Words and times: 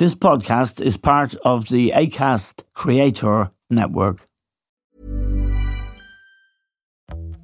This 0.00 0.14
podcast 0.14 0.80
is 0.80 0.96
part 0.96 1.34
of 1.44 1.68
the 1.68 1.92
ACAST 1.94 2.62
Creator 2.72 3.50
Network. 3.68 4.26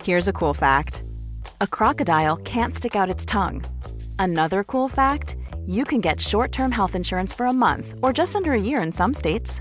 Here's 0.03 0.27
a 0.27 0.33
cool 0.33 0.55
fact 0.55 1.05
a 1.61 1.67
crocodile 1.67 2.39
can't 2.39 2.75
stick 2.75 2.97
out 2.97 3.11
its 3.11 3.27
tongue. 3.27 3.63
Another 4.19 4.65
cool 4.65 4.89
fact 4.89 5.37
you 5.67 5.85
can 5.85 6.01
get 6.01 6.19
short 6.19 6.51
term 6.51 6.73
health 6.73 6.95
insurance 6.95 7.35
for 7.35 7.45
a 7.45 7.53
month 7.53 7.93
or 8.03 8.11
just 8.11 8.35
under 8.35 8.53
a 8.55 8.59
year 8.69 8.81
in 8.81 8.91
some 8.91 9.13
states. 9.13 9.61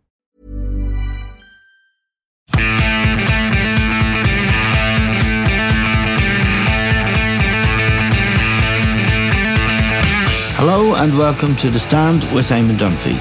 Hello 10.63 10.93
and 10.93 11.17
welcome 11.17 11.55
to 11.55 11.71
The 11.71 11.79
Stand 11.79 12.21
with 12.35 12.49
Eamon 12.49 12.77
Dunphy. 12.77 13.15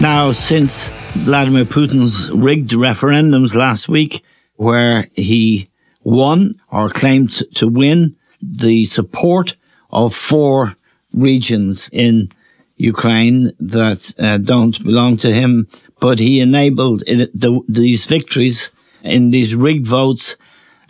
Now, 0.00 0.30
since 0.30 0.90
Vladimir 1.24 1.64
Putin's 1.64 2.30
rigged 2.30 2.70
referendums 2.70 3.56
last 3.56 3.88
week, 3.88 4.24
where 4.54 5.08
he 5.14 5.68
won 6.04 6.54
or 6.70 6.88
claimed 6.88 7.32
to 7.56 7.66
win 7.66 8.14
the 8.40 8.84
support 8.84 9.56
of 9.90 10.14
four 10.14 10.76
regions 11.12 11.90
in 11.92 12.30
Ukraine 12.76 13.50
that 13.58 14.14
uh, 14.20 14.38
don't 14.38 14.80
belong 14.84 15.16
to 15.16 15.32
him, 15.32 15.66
but 15.98 16.20
he 16.20 16.38
enabled 16.38 17.02
it, 17.08 17.32
the, 17.34 17.60
these 17.68 18.06
victories 18.06 18.70
in 19.02 19.32
these 19.32 19.56
rigged 19.56 19.88
votes, 19.88 20.36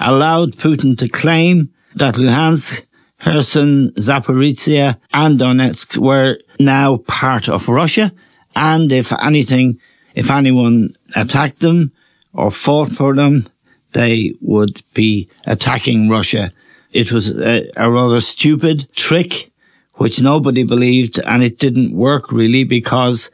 allowed 0.01 0.57
Putin 0.57 0.99
to 0.99 1.09
claim 1.09 1.73
that 1.95 2.17
Luhansk, 2.17 2.85
Kherson, 3.21 3.91
Zaporizhia, 3.93 4.97
and 5.13 5.39
Donetsk 5.39 5.97
were 5.97 6.39
now 6.59 6.99
part 6.99 7.49
of 7.49 7.69
Russia. 7.69 8.13
And 8.55 8.93
if 8.93 9.13
anything, 9.13 9.81
if 10.15 10.31
anyone 10.31 10.97
attacked 11.15 11.61
them 11.61 11.93
or 12.33 12.51
fought 12.51 12.91
for 12.91 13.15
them, 13.15 13.47
they 13.93 14.33
would 14.41 14.83
be 14.95 15.29
attacking 15.47 16.09
Russia. 16.09 16.53
It 16.93 17.13
was 17.13 17.37
a, 17.37 17.71
a 17.77 17.91
rather 17.91 18.21
stupid 18.21 18.89
trick, 18.95 19.51
which 19.95 20.23
nobody 20.23 20.63
believed, 20.63 21.19
and 21.19 21.43
it 21.43 21.59
didn't 21.59 21.97
work 21.97 22.31
really 22.31 22.65
because 22.65 23.31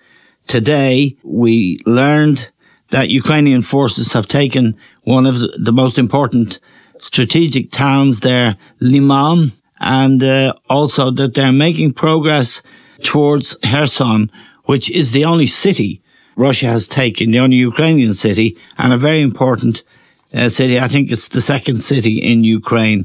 today 0.46 1.16
we 1.22 1.78
learned 1.86 2.48
that 2.90 3.10
Ukrainian 3.10 3.62
forces 3.62 4.12
have 4.12 4.26
taken 4.26 4.76
one 5.02 5.26
of 5.26 5.40
the, 5.40 5.72
most 5.72 5.98
important 5.98 6.60
strategic 7.00 7.70
towns 7.70 8.20
there, 8.20 8.56
Liman, 8.80 9.50
and 9.80 10.22
uh, 10.22 10.52
also 10.68 11.10
that 11.10 11.34
they're 11.34 11.52
making 11.52 11.92
progress 11.92 12.62
towards 13.02 13.56
Kherson, 13.56 14.30
which 14.64 14.90
is 14.90 15.12
the 15.12 15.24
only 15.24 15.46
city 15.46 16.02
Russia 16.36 16.66
has 16.66 16.88
taken, 16.88 17.30
the 17.30 17.38
only 17.38 17.56
Ukrainian 17.56 18.14
city, 18.14 18.56
and 18.78 18.92
a 18.92 18.98
very 18.98 19.22
important 19.22 19.82
uh, 20.32 20.48
city. 20.48 20.78
I 20.80 20.88
think 20.88 21.10
it's 21.10 21.28
the 21.28 21.40
second 21.40 21.78
city 21.78 22.18
in 22.18 22.44
Ukraine. 22.44 23.04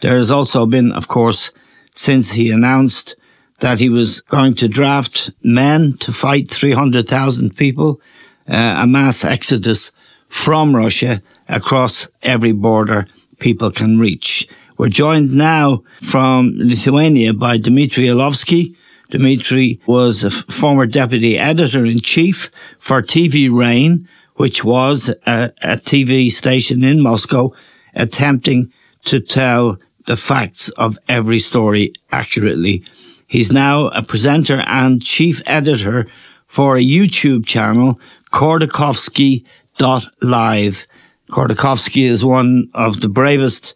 There 0.00 0.16
has 0.16 0.30
also 0.30 0.66
been, 0.66 0.92
of 0.92 1.08
course, 1.08 1.52
since 1.92 2.32
he 2.32 2.50
announced 2.50 3.16
that 3.60 3.78
he 3.78 3.88
was 3.88 4.20
going 4.20 4.54
to 4.54 4.68
draft 4.68 5.30
men 5.42 5.94
to 5.98 6.12
fight 6.12 6.50
300,000 6.50 7.56
people, 7.56 8.00
uh, 8.48 8.80
a 8.82 8.86
mass 8.86 9.24
exodus 9.24 9.92
from 10.28 10.74
Russia 10.74 11.22
across 11.48 12.08
every 12.22 12.52
border 12.52 13.06
people 13.38 13.70
can 13.70 13.98
reach. 13.98 14.48
We're 14.76 14.88
joined 14.88 15.34
now 15.34 15.84
from 16.02 16.54
Lithuania 16.56 17.32
by 17.32 17.58
Dmitry 17.58 18.06
Elovsky, 18.06 18.74
Dmitry 19.10 19.80
was 19.86 20.24
a 20.24 20.28
f- 20.28 20.44
former 20.48 20.86
deputy 20.86 21.38
editor 21.38 21.84
in 21.84 22.00
chief 22.00 22.50
for 22.78 23.02
TV 23.02 23.54
Rain, 23.54 24.08
which 24.36 24.64
was 24.64 25.10
uh, 25.10 25.50
a, 25.62 25.74
a 25.74 25.76
TV 25.76 26.30
station 26.30 26.82
in 26.82 27.00
Moscow 27.00 27.52
attempting 27.94 28.72
to 29.04 29.20
tell 29.20 29.78
the 30.06 30.16
facts 30.16 30.70
of 30.70 30.98
every 31.08 31.38
story 31.38 31.92
accurately. 32.10 32.84
He's 33.28 33.52
now 33.52 33.88
a 33.88 34.02
presenter 34.02 34.64
and 34.66 35.02
chief 35.02 35.42
editor 35.46 36.06
for 36.46 36.76
a 36.76 36.82
YouTube 36.82 37.46
channel, 37.46 37.98
Khodorkovsky.live. 38.32 40.86
Khodorkovsky 41.30 42.02
is 42.02 42.22
one 42.24 42.68
of 42.74 43.00
the 43.00 43.08
bravest 43.08 43.74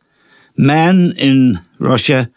men 0.59 1.15
in 1.17 1.61
Russia 1.79 2.31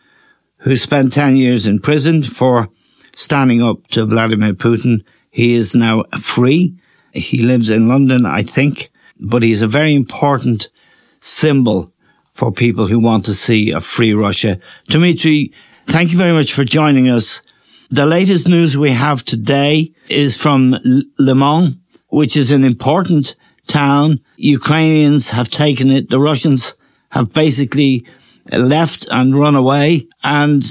who 0.57 0.75
spent 0.75 1.11
10 1.11 1.35
years 1.35 1.67
in 1.67 1.79
prison 1.79 2.23
for 2.23 2.69
standing 3.13 3.61
up 3.61 3.87
to 3.87 4.05
Vladimir 4.05 4.53
Putin. 4.53 5.03
He 5.31 5.55
is 5.55 5.75
now 5.75 6.03
free. 6.19 6.75
He 7.13 7.41
lives 7.41 7.69
in 7.69 7.89
London, 7.89 8.25
I 8.25 8.43
think, 8.43 8.91
but 9.19 9.43
he's 9.43 9.61
a 9.61 9.67
very 9.67 9.93
important 9.95 10.69
symbol 11.19 11.91
for 12.29 12.51
people 12.51 12.87
who 12.87 12.99
want 12.99 13.25
to 13.25 13.33
see 13.33 13.71
a 13.71 13.81
free 13.81 14.13
Russia. 14.13 14.59
Dmitry, 14.85 15.51
thank 15.87 16.11
you 16.11 16.17
very 16.17 16.31
much 16.31 16.53
for 16.53 16.63
joining 16.63 17.09
us. 17.09 17.41
The 17.89 18.05
latest 18.05 18.47
news 18.47 18.77
we 18.77 18.91
have 18.91 19.25
today 19.25 19.91
is 20.09 20.37
from 20.37 20.77
Liman, 21.19 21.81
which 22.07 22.37
is 22.37 22.51
an 22.51 22.63
important 22.63 23.35
town. 23.67 24.21
Ukrainians 24.37 25.31
have 25.31 25.49
taken 25.49 25.91
it. 25.91 26.09
The 26.09 26.19
Russians 26.19 26.75
have 27.11 27.33
basically 27.33 28.05
left 28.51 29.07
and 29.11 29.37
run 29.37 29.55
away. 29.55 30.07
And 30.23 30.63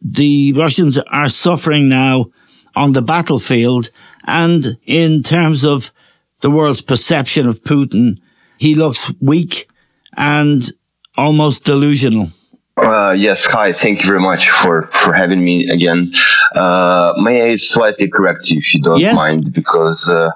the 0.00 0.52
Russians 0.52 0.98
are 0.98 1.28
suffering 1.28 1.88
now 1.88 2.26
on 2.74 2.92
the 2.92 3.02
battlefield. 3.02 3.90
And 4.24 4.78
in 4.84 5.22
terms 5.22 5.64
of 5.64 5.92
the 6.40 6.50
world's 6.50 6.80
perception 6.82 7.48
of 7.48 7.62
Putin, 7.62 8.18
he 8.58 8.74
looks 8.74 9.12
weak 9.20 9.68
and 10.16 10.70
almost 11.16 11.64
delusional. 11.64 12.28
Uh, 12.76 13.12
yes, 13.12 13.44
hi. 13.46 13.72
Thank 13.72 14.02
you 14.02 14.06
very 14.06 14.20
much 14.20 14.50
for, 14.50 14.90
for 15.02 15.14
having 15.14 15.42
me 15.42 15.68
again. 15.70 16.12
Uh, 16.56 17.12
may 17.26 17.36
I 17.52 17.56
slightly 17.56 18.08
correct 18.16 18.42
you 18.48 18.56
if 18.58 18.68
you 18.74 18.80
don't 18.82 18.98
Yes. 19.06 19.14
mind, 19.24 19.52
because 19.60 20.00
uh, 20.10 20.30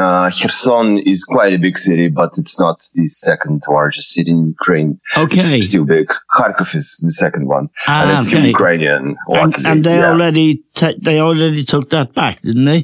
uh, 0.00 0.30
Kherson 0.38 0.88
is 1.12 1.24
quite 1.34 1.52
a 1.52 1.58
big 1.66 1.76
city, 1.86 2.08
but 2.20 2.30
it's 2.40 2.58
not 2.64 2.76
the 2.94 3.06
second 3.08 3.62
largest 3.68 4.08
city 4.14 4.30
in 4.30 4.42
Ukraine. 4.58 4.90
Okay. 5.24 5.40
It's 5.58 5.68
still 5.68 5.86
big. 5.96 6.06
Kharkov 6.36 6.70
is 6.80 6.88
the 7.06 7.12
second 7.24 7.44
one, 7.56 7.66
Ah, 7.86 8.02
and 8.02 8.08
it's 8.18 8.28
still 8.28 8.40
okay. 8.40 8.48
Ukrainian. 8.58 9.02
And, 9.04 9.16
luckily, 9.28 9.66
and 9.70 9.78
they 9.86 9.98
yeah. 9.98 10.10
already 10.10 10.48
t- 10.78 10.98
they 11.08 11.16
already 11.28 11.64
took 11.72 11.84
that 11.96 12.08
back, 12.20 12.34
didn't 12.48 12.64
they? 12.72 12.82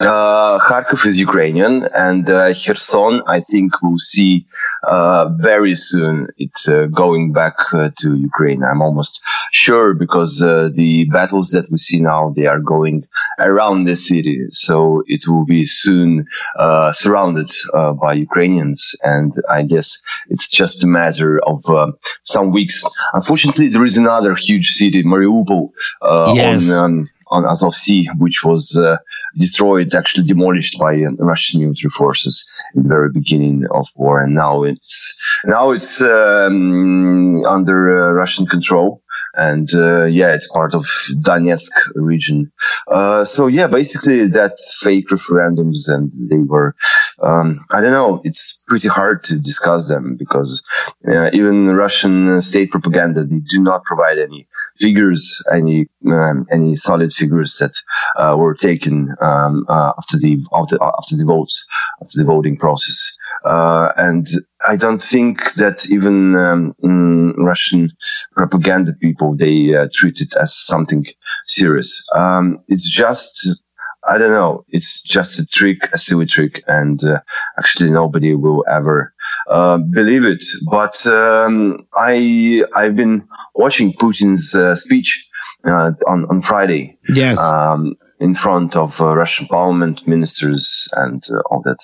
Uh, 0.00 0.58
Kharkov 0.68 1.02
is 1.10 1.16
Ukrainian, 1.28 1.74
and 2.06 2.24
uh, 2.28 2.54
Kherson, 2.62 3.14
I 3.36 3.38
think, 3.50 3.68
we'll 3.82 3.98
see 4.14 4.32
very 5.40 5.74
soon. 5.74 6.28
It's 6.38 6.68
uh, 6.68 6.86
going 6.86 7.32
back 7.32 7.54
uh, 7.72 7.90
to 8.00 8.14
Ukraine. 8.16 8.62
I'm 8.62 8.82
almost 8.82 9.20
sure 9.52 9.94
because 9.94 10.42
uh, 10.42 10.70
the 10.74 11.04
battles 11.12 11.50
that 11.50 11.70
we 11.70 11.78
see 11.78 12.00
now 12.00 12.32
they 12.36 12.46
are 12.46 12.60
going 12.60 13.06
around 13.38 13.84
the 13.84 13.96
city, 13.96 14.46
so 14.50 15.02
it 15.06 15.20
will 15.26 15.44
be 15.44 15.66
soon 15.66 16.26
uh, 16.58 16.92
surrounded 16.94 17.50
uh, 17.74 17.92
by 17.92 18.14
Ukrainians. 18.14 18.94
And 19.02 19.32
I 19.50 19.62
guess 19.62 20.00
it's 20.28 20.48
just 20.50 20.84
a 20.84 20.86
matter 20.86 21.40
of 21.46 21.62
uh, 21.68 21.92
some 22.24 22.50
weeks. 22.52 22.84
Unfortunately, 23.12 23.68
there 23.68 23.84
is 23.84 23.96
another 23.96 24.34
huge 24.34 24.68
city, 24.70 25.02
Mariupol, 25.02 25.70
uh, 26.02 26.32
Yes. 26.36 26.70
on. 26.70 26.78
Um, 26.84 27.10
on 27.30 27.44
Azov 27.46 27.74
Sea, 27.74 28.08
which 28.18 28.44
was 28.44 28.76
uh, 28.76 28.96
destroyed, 29.36 29.94
actually 29.94 30.26
demolished 30.26 30.78
by 30.78 30.94
uh, 30.94 31.10
Russian 31.18 31.60
military 31.60 31.90
forces 31.90 32.48
in 32.74 32.82
the 32.82 32.88
very 32.88 33.10
beginning 33.12 33.64
of 33.72 33.86
war, 33.94 34.22
and 34.22 34.34
now 34.34 34.62
it's 34.62 35.18
now 35.44 35.70
it's 35.70 36.02
um, 36.02 37.44
under 37.46 38.08
uh, 38.08 38.12
Russian 38.12 38.46
control 38.46 38.99
and 39.34 39.68
uh, 39.74 40.04
yeah, 40.04 40.34
it's 40.34 40.50
part 40.52 40.74
of 40.74 40.84
Donetsk 41.22 41.70
region. 41.94 42.50
Uh, 42.90 43.24
so 43.24 43.46
yeah, 43.46 43.66
basically 43.66 44.28
that's 44.28 44.78
fake 44.82 45.08
referendums, 45.08 45.88
and 45.88 46.10
they 46.30 46.38
were. 46.38 46.74
Um, 47.22 47.64
I 47.70 47.80
don't 47.80 47.92
know. 47.92 48.20
It's 48.24 48.64
pretty 48.66 48.88
hard 48.88 49.24
to 49.24 49.38
discuss 49.38 49.88
them 49.88 50.16
because 50.18 50.62
uh, 51.08 51.30
even 51.32 51.68
Russian 51.68 52.40
state 52.42 52.70
propaganda 52.70 53.24
they 53.24 53.40
do 53.50 53.60
not 53.60 53.84
provide 53.84 54.18
any 54.18 54.48
figures, 54.78 55.42
any 55.52 55.86
um, 56.10 56.46
any 56.50 56.76
solid 56.76 57.12
figures 57.12 57.56
that 57.60 57.74
uh, 58.18 58.36
were 58.36 58.54
taken 58.54 59.14
um, 59.20 59.66
uh, 59.68 59.92
after 59.98 60.18
the 60.18 60.38
after, 60.54 60.78
after 60.82 61.16
the 61.16 61.24
votes 61.24 61.66
after 62.02 62.18
the 62.18 62.24
voting 62.24 62.56
process. 62.56 63.16
Uh, 63.44 63.92
and 63.96 64.26
I 64.66 64.76
don't 64.76 65.02
think 65.02 65.38
that 65.54 65.86
even 65.88 66.36
um, 66.36 67.34
Russian 67.38 67.90
propaganda 68.32 68.92
people 69.00 69.36
they 69.36 69.74
uh, 69.74 69.88
treat 69.94 70.20
it 70.20 70.34
as 70.40 70.54
something 70.54 71.06
serious. 71.46 72.06
Um, 72.14 72.62
it's 72.68 72.88
just 72.88 73.64
I 74.08 74.18
don't 74.18 74.30
know. 74.30 74.64
It's 74.68 75.06
just 75.08 75.38
a 75.38 75.46
trick, 75.46 75.78
a 75.92 75.98
silly 75.98 76.26
trick, 76.26 76.62
and 76.66 77.02
uh, 77.04 77.20
actually 77.58 77.90
nobody 77.90 78.34
will 78.34 78.64
ever 78.70 79.14
uh, 79.48 79.78
believe 79.78 80.24
it. 80.24 80.44
But 80.70 81.06
um, 81.06 81.86
I 81.94 82.62
I've 82.74 82.96
been 82.96 83.26
watching 83.54 83.92
Putin's 83.92 84.54
uh, 84.54 84.74
speech 84.74 85.28
uh, 85.66 85.92
on 86.08 86.26
on 86.30 86.42
Friday. 86.42 86.98
Yes. 87.08 87.40
Um, 87.40 87.96
in 88.20 88.34
front 88.34 88.76
of 88.76 89.00
uh, 89.00 89.16
Russian 89.16 89.46
parliament, 89.46 90.06
ministers, 90.06 90.86
and 90.92 91.22
uh, 91.30 91.40
all 91.50 91.62
that 91.64 91.78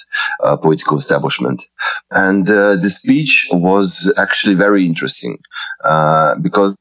uh, 0.44 0.56
political 0.56 0.99
establishment. 0.99 1.62
And 2.11 2.49
uh, 2.49 2.77
the 2.77 2.91
speech 2.91 3.49
was 3.53 4.12
actually 4.19 4.55
very 4.55 4.85
interesting 4.85 5.38
uh, 5.83 6.35
because 6.37 6.77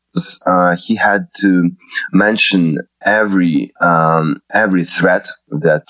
uh, 0.46 0.75
he 0.78 0.96
had 0.96 1.28
to 1.38 1.69
mention 2.12 2.78
every 3.06 3.74
um, 3.81 4.42
every 4.54 4.84
threat 4.86 5.28
that 5.50 5.86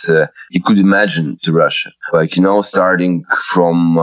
he 0.50 0.62
could 0.64 0.78
imagine 0.78 1.38
to 1.44 1.52
Russia, 1.52 1.92
like 2.14 2.36
you 2.36 2.44
know, 2.44 2.62
starting 2.62 3.24
from 3.54 3.98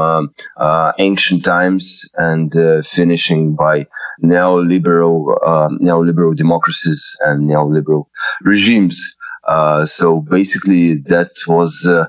ancient 0.98 1.44
times 1.44 2.10
and 2.16 2.52
finishing 2.86 3.54
by 3.54 3.86
neoliberal 4.24 5.36
neoliberal 5.80 6.36
democracies 6.36 7.16
and 7.24 7.48
neoliberal 7.48 8.06
regimes. 8.42 9.16
Uh, 9.52 9.84
so 9.84 10.20
basically, 10.20 10.94
that 11.14 11.30
was 11.46 11.86
uh, 11.86 12.06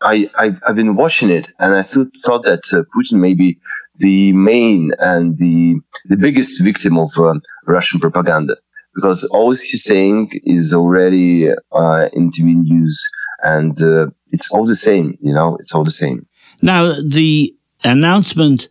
I, 0.00 0.30
I 0.36 0.50
have 0.66 0.76
been 0.76 0.94
watching 0.94 1.30
it, 1.30 1.48
and 1.58 1.74
I 1.74 1.82
thought, 1.82 2.10
thought 2.24 2.44
that 2.44 2.62
uh, 2.72 2.82
Putin 2.94 3.18
may 3.18 3.34
be 3.34 3.58
the 3.98 4.32
main 4.32 4.92
and 4.98 5.36
the 5.38 5.80
the 6.10 6.16
biggest 6.16 6.62
victim 6.62 6.98
of 6.98 7.10
um, 7.18 7.42
Russian 7.66 7.98
propaganda 8.00 8.54
because 8.94 9.24
all 9.32 9.50
he's 9.50 9.82
saying 9.82 10.30
is 10.44 10.72
already 10.72 11.48
uh, 11.50 12.08
in 12.12 12.30
TV 12.30 12.54
news, 12.54 12.96
and 13.42 13.80
uh, 13.82 14.06
it's 14.30 14.52
all 14.52 14.66
the 14.66 14.76
same. 14.76 15.18
You 15.20 15.34
know, 15.34 15.56
it's 15.60 15.74
all 15.74 15.84
the 15.84 15.98
same. 16.04 16.26
Now 16.60 16.94
the 17.02 17.54
announcement 17.82 18.68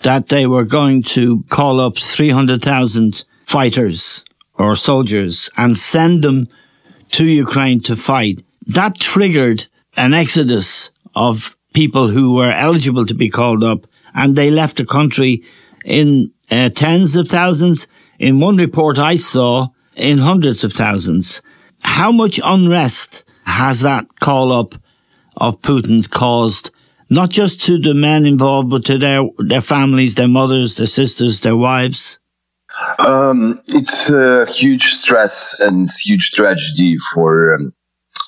that 0.00 0.28
they 0.28 0.46
were 0.46 0.64
going 0.64 1.02
to 1.16 1.42
call 1.48 1.80
up 1.80 1.98
three 1.98 2.30
hundred 2.30 2.62
thousand 2.62 3.24
fighters 3.44 4.24
or 4.54 4.76
soldiers 4.76 5.50
and 5.56 5.76
send 5.76 6.22
them 6.22 6.48
to 7.12 7.26
Ukraine 7.26 7.80
to 7.82 7.96
fight. 7.96 8.44
That 8.66 8.98
triggered 8.98 9.66
an 9.96 10.14
exodus 10.14 10.90
of 11.14 11.56
people 11.74 12.08
who 12.08 12.34
were 12.34 12.52
eligible 12.52 13.06
to 13.06 13.14
be 13.14 13.28
called 13.28 13.64
up 13.64 13.86
and 14.14 14.36
they 14.36 14.50
left 14.50 14.76
the 14.76 14.84
country 14.84 15.42
in 15.84 16.30
uh, 16.50 16.68
tens 16.70 17.16
of 17.16 17.28
thousands. 17.28 17.86
In 18.18 18.40
one 18.40 18.56
report 18.56 18.98
I 18.98 19.16
saw, 19.16 19.68
in 19.96 20.18
hundreds 20.18 20.64
of 20.64 20.72
thousands. 20.72 21.42
How 21.82 22.12
much 22.12 22.40
unrest 22.42 23.24
has 23.44 23.80
that 23.80 24.06
call 24.20 24.52
up 24.52 24.74
of 25.36 25.60
Putin's 25.60 26.06
caused, 26.06 26.70
not 27.10 27.30
just 27.30 27.60
to 27.62 27.78
the 27.78 27.94
men 27.94 28.24
involved, 28.26 28.70
but 28.70 28.84
to 28.86 28.98
their, 28.98 29.22
their 29.38 29.60
families, 29.60 30.14
their 30.14 30.28
mothers, 30.28 30.76
their 30.76 30.86
sisters, 30.86 31.40
their 31.40 31.56
wives? 31.56 32.18
Um, 32.98 33.60
it's 33.66 34.10
a 34.10 34.46
huge 34.46 34.94
stress 34.94 35.60
and 35.60 35.90
huge 36.04 36.32
tragedy 36.32 36.96
for 37.14 37.54
um, 37.54 37.72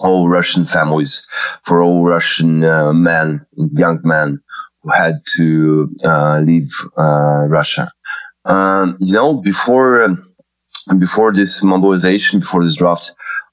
all 0.00 0.28
Russian 0.28 0.66
families, 0.66 1.26
for 1.66 1.82
all 1.82 2.04
Russian 2.04 2.64
uh, 2.64 2.92
men, 2.92 3.46
young 3.56 4.00
men 4.04 4.40
who 4.82 4.90
had 4.90 5.20
to 5.38 5.90
uh, 6.04 6.40
leave 6.40 6.70
uh, 6.98 7.46
Russia. 7.48 7.92
Um, 8.44 8.96
you 9.00 9.12
know, 9.14 9.34
before 9.34 10.02
um, 10.04 10.34
before 10.98 11.32
this 11.32 11.62
mobilization, 11.64 12.40
before 12.40 12.64
this 12.64 12.76
draft, 12.76 13.10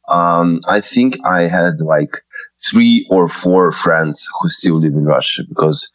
um, 0.10 0.62
I 0.68 0.82
think 0.82 1.16
I 1.26 1.44
had 1.44 1.80
like 1.80 2.12
three 2.70 3.08
or 3.10 3.30
four 3.30 3.72
friends 3.72 4.28
who 4.40 4.50
still 4.50 4.80
live 4.80 4.94
in 4.94 5.06
Russia 5.06 5.44
because 5.48 5.90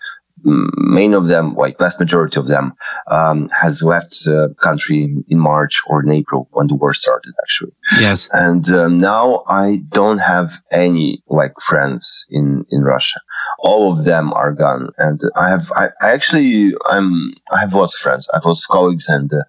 many 0.46 1.14
of 1.14 1.26
them, 1.28 1.54
like 1.54 1.78
vast 1.78 1.98
majority 1.98 2.38
of 2.38 2.46
them, 2.46 2.72
um, 3.10 3.48
has 3.48 3.82
left 3.82 4.10
the 4.25 4.54
country 4.62 5.02
in, 5.02 5.25
in, 5.28 5.38
March 5.38 5.81
or 5.88 6.02
in 6.02 6.10
April 6.10 6.48
when 6.52 6.69
the 6.69 6.75
war 6.75 6.94
started, 6.94 7.34
actually. 7.43 7.72
Yes. 7.98 8.28
And 8.32 8.69
um, 8.70 8.98
now 8.98 9.44
I 9.48 9.82
don't 9.90 10.19
have 10.19 10.50
any 10.70 11.22
like 11.28 11.52
friends 11.66 12.26
in 12.31 12.64
in 12.70 12.82
Russia. 12.82 13.20
All 13.58 13.98
of 13.98 14.04
them 14.04 14.32
are 14.32 14.52
gone, 14.52 14.90
and 14.98 15.20
I 15.37 15.48
have 15.50 15.66
I, 15.72 15.88
I 16.00 16.12
actually 16.12 16.72
I'm 16.88 17.34
I 17.52 17.60
have 17.60 17.72
lots 17.72 17.96
of 17.96 18.00
friends. 18.00 18.28
I 18.32 18.37
have 18.37 18.44
lots 18.44 18.64
of 18.64 18.72
colleagues, 18.72 19.08
and 19.08 19.32
uh, 19.32 19.42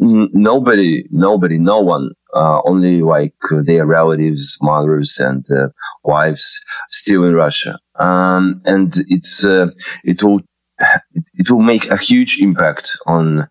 n- 0.00 0.30
nobody, 0.32 1.04
nobody, 1.10 1.58
no 1.58 1.80
one 1.80 2.10
uh, 2.34 2.60
only 2.64 3.02
like 3.02 3.34
their 3.64 3.86
relatives, 3.86 4.58
mothers, 4.62 5.18
and 5.18 5.44
uh, 5.50 5.68
wives 6.04 6.64
still 6.88 7.24
in 7.24 7.34
Russia. 7.34 7.78
Um, 7.98 8.62
and 8.64 8.94
it's 9.08 9.44
uh, 9.44 9.68
it 10.04 10.22
will 10.22 10.40
it 11.34 11.50
will 11.50 11.62
make 11.62 11.86
a 11.86 11.96
huge 11.98 12.38
impact 12.40 12.90
on 13.06 13.48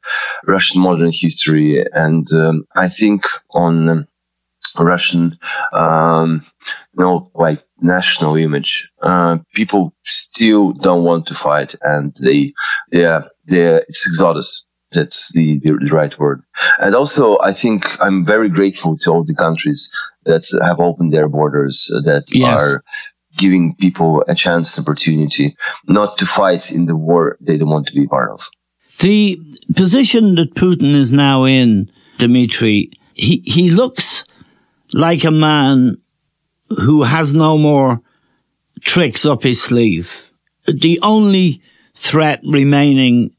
Russian 0.48 0.82
modern 0.82 1.12
history, 1.14 1.84
and 1.94 2.28
um, 2.34 2.66
I 2.76 2.90
think 2.90 3.24
on 3.52 4.08
Russian, 4.80 5.38
um, 5.74 6.46
you 6.98 7.04
know, 7.04 7.32
like 7.36 7.64
national 7.82 8.36
image. 8.36 8.90
Uh, 9.02 9.38
people 9.54 9.94
still 10.06 10.74
don't 10.74 11.04
want 11.04 11.28
to 11.28 11.36
fight, 11.36 11.76
and 11.82 12.16
they, 12.22 12.54
yeah, 12.92 13.22
they 13.48 13.82
it's 13.88 14.08
exodus. 14.08 14.68
That's 14.94 15.32
the, 15.34 15.60
the, 15.64 15.72
right 15.92 16.18
word. 16.20 16.44
And 16.80 16.96
also, 16.96 17.40
I 17.40 17.54
think 17.54 17.86
I'm 18.00 18.26
very 18.26 18.50
grateful 18.50 18.98
to 18.98 19.12
all 19.12 19.24
the 19.24 19.36
countries 19.36 19.92
that 20.26 20.46
have 20.62 20.80
opened 20.80 21.14
their 21.14 21.30
borders, 21.30 21.90
uh, 21.96 22.02
that 22.02 22.26
yes. 22.28 22.60
are 22.60 22.84
giving 23.38 23.76
people 23.80 24.24
a 24.28 24.36
chance, 24.36 24.78
opportunity, 24.78 25.56
not 25.88 26.18
to 26.18 26.26
fight 26.26 26.72
in 26.72 26.86
the 26.86 26.96
war 26.96 27.38
they 27.40 27.58
don't 27.58 27.70
want 27.70 27.88
to 27.88 27.94
be 27.94 28.08
part 28.08 28.32
of. 28.32 28.42
The 29.00 29.40
position 29.76 30.36
that 30.36 30.56
Putin 30.56 30.94
is 30.94 31.12
now 31.12 31.46
in, 31.46 31.90
Dmitry, 32.18 32.92
he, 33.14 33.42
he 33.46 33.70
looks 33.70 34.26
like 34.94 35.24
a 35.24 35.32
man 35.32 35.98
who 36.70 37.04
has 37.04 37.34
no 37.34 37.58
more 37.58 38.02
tricks 38.82 39.26
up 39.26 39.44
his 39.44 39.62
sleeve. 39.62 40.32
The 40.68 41.00
only 41.02 41.62
threat 41.96 42.42
remaining 42.44 43.32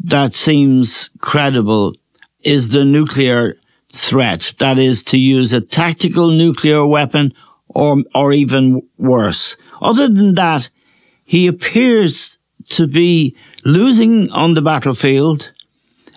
that 0.00 0.34
seems 0.34 1.10
credible 1.20 1.94
is 2.42 2.70
the 2.70 2.84
nuclear 2.84 3.56
threat. 3.92 4.54
That 4.58 4.78
is 4.78 5.02
to 5.04 5.18
use 5.18 5.52
a 5.52 5.60
tactical 5.60 6.30
nuclear 6.30 6.86
weapon 6.86 7.34
or, 7.68 8.02
or 8.14 8.32
even 8.32 8.82
worse. 8.98 9.56
Other 9.80 10.08
than 10.08 10.34
that, 10.34 10.68
he 11.24 11.46
appears 11.46 12.38
to 12.70 12.86
be 12.86 13.36
losing 13.64 14.30
on 14.30 14.54
the 14.54 14.62
battlefield, 14.62 15.52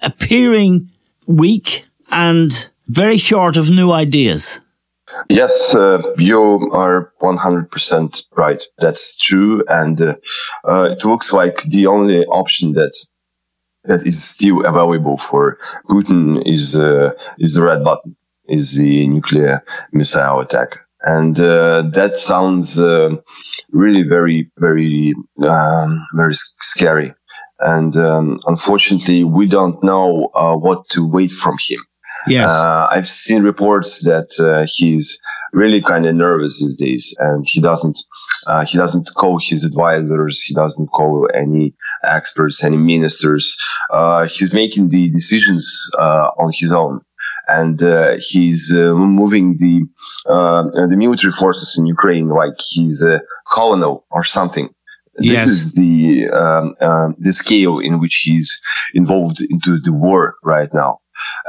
appearing 0.01 0.89
weak 1.27 1.85
and 2.11 2.69
very 2.87 3.17
short 3.17 3.57
of 3.57 3.69
new 3.69 3.91
ideas. 3.91 4.59
Yes, 5.29 5.75
uh, 5.75 6.01
you 6.17 6.71
are 6.73 7.11
100% 7.21 8.23
right. 8.37 8.63
That's 8.77 9.17
true. 9.19 9.63
And 9.67 10.01
uh, 10.01 10.13
uh, 10.67 10.89
it 10.91 11.03
looks 11.03 11.33
like 11.33 11.61
the 11.69 11.87
only 11.87 12.25
option 12.25 12.73
that 12.73 12.95
that 13.85 14.05
is 14.05 14.23
still 14.23 14.65
available 14.65 15.19
for 15.29 15.57
Putin 15.89 16.41
is 16.45 16.77
uh, 16.77 17.11
is 17.37 17.55
the 17.55 17.63
red 17.63 17.83
button, 17.83 18.15
is 18.47 18.75
the 18.77 19.07
nuclear 19.07 19.63
missile 19.91 20.41
attack, 20.41 20.69
and 21.03 21.39
uh, 21.39 21.83
that 21.93 22.19
sounds 22.19 22.79
uh, 22.79 23.09
really 23.71 24.03
very 24.07 24.51
very 24.57 25.13
um, 25.43 26.05
very 26.15 26.35
scary. 26.35 27.13
And 27.61 27.95
um, 27.97 28.39
unfortunately, 28.45 29.25
we 29.25 29.45
don't 29.45 29.83
know 29.83 30.29
uh, 30.33 30.55
what 30.55 30.87
to 30.91 31.05
wait 31.05 31.31
from 31.31 31.57
him. 31.67 31.79
Yes, 32.27 32.51
uh, 32.51 32.87
I've 32.91 33.09
seen 33.09 33.43
reports 33.43 34.03
that 34.05 34.29
uh, 34.39 34.65
he's 34.73 35.19
really 35.53 35.81
kind 35.81 36.05
of 36.05 36.15
nervous 36.15 36.59
these 36.59 36.75
days, 36.77 37.15
and 37.19 37.45
he 37.47 37.61
doesn't 37.61 37.97
uh, 38.47 38.65
he 38.65 38.77
doesn't 38.77 39.09
call 39.17 39.39
his 39.41 39.65
advisors, 39.65 40.41
he 40.41 40.53
doesn't 40.53 40.87
call 40.87 41.27
any 41.33 41.73
experts, 42.03 42.63
any 42.63 42.77
ministers. 42.77 43.57
Uh, 43.91 44.27
he's 44.27 44.53
making 44.53 44.89
the 44.89 45.09
decisions 45.09 45.69
uh, 45.99 46.29
on 46.37 46.51
his 46.57 46.71
own 46.71 47.01
and 47.49 47.81
uh, 47.81 48.11
he's 48.19 48.71
uh, 48.75 48.93
moving 48.93 49.57
the 49.57 49.81
uh, 50.31 50.63
the 50.87 50.95
military 50.95 51.33
forces 51.33 51.75
in 51.77 51.85
Ukraine 51.85 52.29
like 52.29 52.53
he's 52.59 53.01
a 53.01 53.21
colonel 53.51 54.05
or 54.11 54.23
something. 54.23 54.69
This 55.15 55.33
yes. 55.33 55.47
is 55.47 55.73
the 55.73 56.29
um, 56.41 56.75
um, 56.87 57.15
the 57.19 57.33
scale 57.33 57.79
in 57.79 57.99
which 57.99 58.21
he's 58.23 58.49
involved 58.93 59.41
into 59.49 59.79
the 59.83 59.91
war 59.91 60.35
right 60.43 60.71
now. 60.73 60.99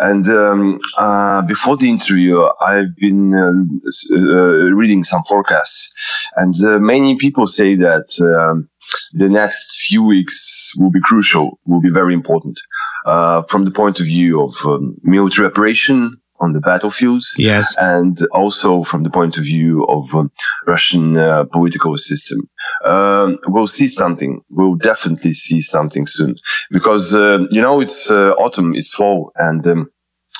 And 0.00 0.26
um, 0.28 0.80
uh, 0.96 1.42
before 1.42 1.76
the 1.76 1.90
interview, 1.90 2.40
I've 2.60 2.96
been 2.96 3.34
uh, 3.34 4.16
uh, 4.16 4.72
reading 4.72 5.04
some 5.04 5.22
forecasts, 5.28 5.94
and 6.36 6.54
many 6.82 7.16
people 7.18 7.46
say 7.46 7.74
that 7.74 8.08
um, 8.20 8.70
the 9.12 9.28
next 9.28 9.86
few 9.88 10.02
weeks 10.02 10.72
will 10.78 10.90
be 10.90 11.02
crucial, 11.02 11.60
will 11.66 11.82
be 11.82 11.90
very 11.90 12.14
important 12.14 12.58
uh, 13.04 13.42
from 13.50 13.66
the 13.66 13.70
point 13.70 14.00
of 14.00 14.06
view 14.06 14.42
of 14.42 14.54
um, 14.64 14.96
military 15.02 15.46
operation 15.46 16.20
on 16.40 16.52
the 16.52 16.60
battlefields. 16.60 17.34
Yes. 17.36 17.76
And 17.78 18.18
also 18.32 18.84
from 18.84 19.02
the 19.02 19.10
point 19.10 19.36
of 19.36 19.44
view 19.44 19.84
of 19.86 20.04
um, 20.14 20.32
Russian 20.66 21.16
uh, 21.16 21.44
political 21.52 21.96
system. 21.96 22.48
Um, 22.84 23.38
we'll 23.46 23.66
see 23.66 23.88
something. 23.88 24.42
We'll 24.50 24.76
definitely 24.76 25.34
see 25.34 25.60
something 25.60 26.06
soon 26.06 26.36
because, 26.70 27.14
uh, 27.14 27.40
you 27.50 27.60
know, 27.60 27.80
it's 27.80 28.10
uh, 28.10 28.32
autumn, 28.32 28.74
it's 28.74 28.94
fall 28.94 29.32
and, 29.36 29.66
um, 29.66 29.90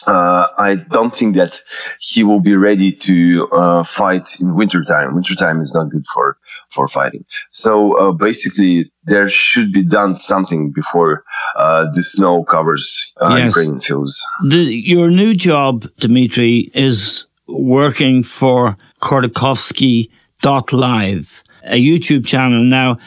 uh, 0.06 0.46
I 0.56 0.76
don't 0.76 1.14
think 1.14 1.36
that 1.36 1.60
he 1.98 2.22
will 2.22 2.40
be 2.40 2.54
ready 2.54 2.92
to 3.02 3.48
uh, 3.52 3.84
fight 3.84 4.36
in 4.40 4.54
wintertime. 4.54 5.14
Wintertime 5.14 5.60
is 5.60 5.74
not 5.74 5.90
good 5.90 6.04
for 6.14 6.38
for 6.74 6.88
fighting. 6.88 7.24
So 7.50 7.98
uh, 7.98 8.12
basically, 8.12 8.90
there 9.04 9.28
should 9.28 9.72
be 9.72 9.84
done 9.84 10.16
something 10.16 10.72
before 10.72 11.24
uh, 11.56 11.86
the 11.94 12.02
snow 12.02 12.44
covers 12.44 13.12
uh, 13.20 13.36
yes. 13.36 13.46
Ukrainian 13.46 13.80
fields. 13.80 14.20
The, 14.48 14.56
your 14.56 15.10
new 15.10 15.34
job, 15.34 15.86
Dmitry, 15.98 16.70
is 16.74 17.26
working 17.46 18.22
for 18.22 18.76
Khodorkovsky.live, 19.00 21.42
a 21.64 21.80
YouTube 21.80 22.26
channel. 22.26 22.62
Now, 22.62 22.98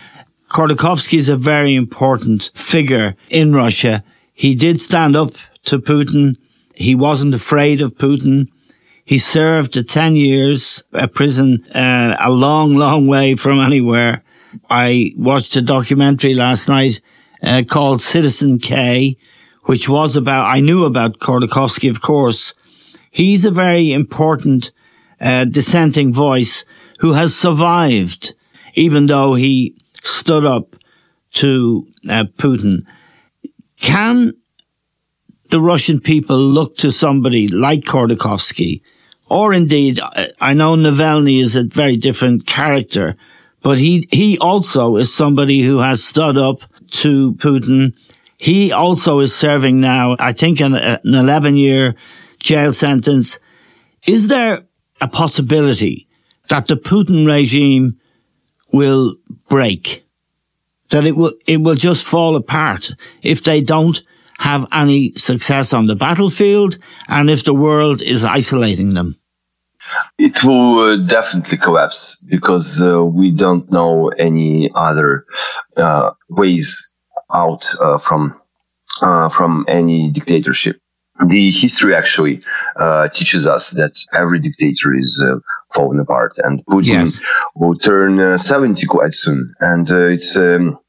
Kordakovsky 0.53 1.17
is 1.17 1.29
a 1.29 1.35
very 1.35 1.73
important 1.73 2.51
figure 2.53 3.15
in 3.31 3.53
Russia. 3.53 4.03
He 4.33 4.53
did 4.53 4.79
stand 4.79 5.15
up 5.15 5.33
to 5.63 5.79
Putin. 5.79 6.35
He 6.75 6.93
wasn't 6.93 7.33
afraid 7.33 7.81
of 7.81 7.95
Putin. 7.95 8.49
He 9.05 9.17
served 9.17 9.87
10 9.87 10.15
years 10.15 10.83
a 10.93 11.07
prison, 11.07 11.65
uh, 11.75 12.15
a 12.19 12.31
long, 12.31 12.75
long 12.75 13.07
way 13.07 13.35
from 13.35 13.59
anywhere. 13.59 14.23
I 14.69 15.13
watched 15.17 15.55
a 15.57 15.61
documentary 15.61 16.35
last 16.35 16.69
night 16.69 17.01
uh, 17.41 17.63
called 17.67 18.01
Citizen 18.01 18.59
K, 18.59 19.17
which 19.65 19.89
was 19.89 20.15
about, 20.15 20.45
I 20.45 20.61
knew 20.61 20.85
about 20.85 21.19
Kordakovsky, 21.19 21.89
of 21.89 22.01
course. 22.01 22.53
He's 23.11 23.43
a 23.43 23.51
very 23.51 23.91
important 23.91 24.71
uh, 25.19 25.45
dissenting 25.45 26.13
voice 26.13 26.63
who 26.99 27.11
has 27.11 27.35
survived, 27.35 28.33
even 28.75 29.07
though 29.07 29.33
he 29.33 29.75
stood 30.01 30.45
up 30.45 30.77
to 31.33 31.87
uh, 32.09 32.25
Putin. 32.37 32.85
Can 33.81 34.33
the 35.49 35.59
Russian 35.59 35.99
people 35.99 36.37
look 36.37 36.77
to 36.77 36.91
somebody 36.91 37.47
like 37.49 37.81
Khodorkovsky 37.81 38.81
or 39.29 39.53
indeed, 39.53 39.99
I 40.39 40.53
know 40.53 40.75
Navalny 40.75 41.41
is 41.41 41.55
a 41.55 41.63
very 41.63 41.97
different 41.97 42.45
character, 42.45 43.15
but 43.61 43.79
he, 43.79 44.07
he 44.11 44.37
also 44.37 44.97
is 44.97 45.13
somebody 45.13 45.61
who 45.61 45.79
has 45.79 46.03
stood 46.03 46.37
up 46.37 46.61
to 46.91 47.33
Putin. 47.33 47.93
He 48.37 48.71
also 48.71 49.19
is 49.19 49.35
serving 49.35 49.79
now, 49.79 50.15
I 50.19 50.33
think, 50.33 50.59
an, 50.59 50.75
an 50.75 50.99
11 51.03 51.55
year 51.55 51.95
jail 52.39 52.73
sentence. 52.73 53.39
Is 54.05 54.27
there 54.27 54.63
a 54.99 55.07
possibility 55.07 56.07
that 56.49 56.67
the 56.67 56.75
Putin 56.75 57.25
regime 57.25 57.99
will 58.71 59.15
break? 59.47 60.05
That 60.89 61.05
it 61.05 61.15
will, 61.15 61.33
it 61.47 61.57
will 61.57 61.75
just 61.75 62.05
fall 62.05 62.35
apart 62.35 62.91
if 63.21 63.43
they 63.43 63.61
don't 63.61 64.01
have 64.39 64.67
any 64.71 65.13
success 65.13 65.73
on 65.73 65.87
the 65.87 65.95
battlefield 65.95 66.77
and 67.07 67.29
if 67.29 67.43
the 67.43 67.53
world 67.53 68.01
is 68.01 68.23
isolating 68.23 68.91
them? 68.91 69.19
It 70.17 70.43
will 70.43 70.79
uh, 70.79 71.07
definitely 71.07 71.57
collapse 71.57 72.25
because 72.29 72.81
uh, 72.81 73.03
we 73.03 73.31
don't 73.31 73.69
know 73.71 74.09
any 74.17 74.71
other 74.75 75.25
uh, 75.75 76.11
ways 76.29 76.95
out 77.33 77.65
uh, 77.81 77.97
from 77.99 78.39
uh, 79.01 79.29
from 79.29 79.65
any 79.67 80.11
dictatorship. 80.11 80.77
The 81.27 81.51
history 81.51 81.95
actually 81.95 82.41
uh, 82.79 83.09
teaches 83.09 83.45
us 83.45 83.71
that 83.71 83.93
every 84.13 84.39
dictator 84.39 84.95
is 84.97 85.23
falling 85.75 85.99
apart, 85.99 86.33
and 86.37 86.65
Putin 86.65 86.85
yes. 86.85 87.21
will 87.55 87.77
turn 87.77 88.37
70 88.37 88.85
quite 88.87 89.13
soon, 89.13 89.53
and 89.59 89.89
it's. 89.89 90.37
Um, 90.37 90.79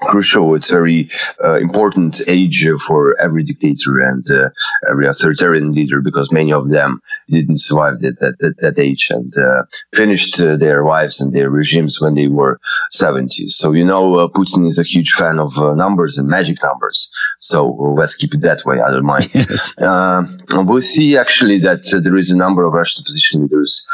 crucial. 0.00 0.54
It's 0.54 0.70
very 0.70 1.10
uh, 1.42 1.58
important 1.58 2.20
age 2.26 2.66
for 2.86 3.18
every 3.20 3.44
dictator 3.44 3.98
and 4.00 4.28
uh, 4.30 4.50
every 4.90 5.06
authoritarian 5.06 5.72
leader 5.72 6.00
because 6.02 6.30
many 6.32 6.52
of 6.52 6.70
them 6.70 7.00
didn't 7.28 7.60
survive 7.60 8.00
that 8.00 8.18
that, 8.20 8.54
that, 8.60 8.78
age 8.78 9.08
and 9.10 9.36
uh, 9.36 9.62
finished 9.94 10.40
uh, 10.40 10.56
their 10.56 10.84
lives 10.84 11.20
and 11.20 11.34
their 11.34 11.50
regimes 11.50 11.98
when 12.00 12.14
they 12.14 12.28
were 12.28 12.58
70s. 12.92 13.50
So 13.50 13.72
you 13.72 13.84
know, 13.84 14.14
uh, 14.16 14.28
Putin 14.28 14.66
is 14.66 14.78
a 14.78 14.82
huge 14.82 15.12
fan 15.12 15.38
of 15.38 15.56
uh, 15.58 15.74
numbers 15.74 16.18
and 16.18 16.28
magic 16.28 16.62
numbers. 16.62 17.10
So 17.38 17.70
let's 17.98 18.16
keep 18.16 18.34
it 18.34 18.42
that 18.42 18.64
way. 18.64 18.80
I 18.80 18.90
don't 18.90 19.04
mind. 19.04 19.30
Yes. 19.50 19.72
we'll 20.50 20.82
see 20.82 21.16
actually 21.16 21.58
that 21.60 21.82
there 22.04 22.16
is 22.16 22.30
a 22.30 22.36
number 22.36 22.64
of 22.64 22.72
Russian 22.74 23.02
opposition 23.02 23.42
leaders 23.42 23.86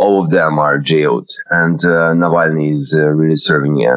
all 0.00 0.24
of 0.24 0.30
them 0.30 0.58
are 0.58 0.78
jailed, 0.78 1.28
and 1.50 1.78
uh, 1.84 2.14
Navalny 2.22 2.74
is 2.74 2.96
uh, 2.98 3.08
really 3.08 3.36
serving 3.36 3.84
a, 3.84 3.96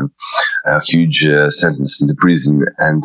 a 0.70 0.82
huge 0.86 1.26
uh, 1.26 1.50
sentence 1.50 2.02
in 2.02 2.08
the 2.10 2.18
prison. 2.20 2.66
And 2.78 3.02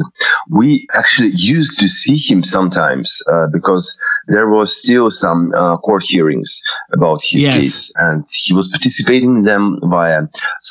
we 0.51 0.89
actually 0.93 1.33
used 1.35 1.79
to 1.79 1.89
see 1.89 2.19
him 2.19 2.43
sometimes 2.43 3.09
uh, 3.33 3.47
because 3.53 3.87
there 4.27 4.49
was 4.49 4.77
still 4.83 5.11
some 5.11 5.55
uh, 5.55 5.77
court 5.79 6.03
hearings 6.03 6.61
about 6.93 7.21
his 7.23 7.43
yes. 7.43 7.55
case, 7.55 7.93
and 7.99 8.25
he 8.31 8.53
was 8.53 8.69
participating 8.69 9.37
in 9.37 9.43
them 9.45 9.79
via 9.85 10.23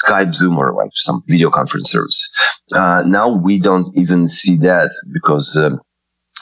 Skype, 0.03 0.35
Zoom, 0.35 0.57
or 0.57 0.73
like 0.73 0.91
some 0.95 1.23
video 1.27 1.49
conference 1.49 1.91
service. 1.91 2.31
Uh, 2.73 3.03
now 3.07 3.29
we 3.29 3.57
don't 3.57 3.97
even 3.97 4.27
see 4.27 4.57
that 4.57 4.91
because. 5.13 5.57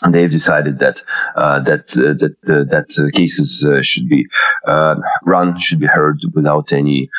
And 0.02 0.14
they've 0.14 0.32
decided 0.32 0.80
that 0.80 1.02
uh, 1.36 1.62
that 1.62 1.86
uh, 1.96 2.14
that 2.20 2.36
uh, 2.48 2.64
that 2.70 2.88
uh, 3.00 3.18
cases 3.18 3.66
uh, 3.70 3.82
should 3.82 4.10
be 4.10 4.26
uh, 4.68 4.96
run, 5.26 5.60
should 5.60 5.80
be 5.80 5.86
heard 5.88 6.20
without 6.34 6.74
any 6.74 7.10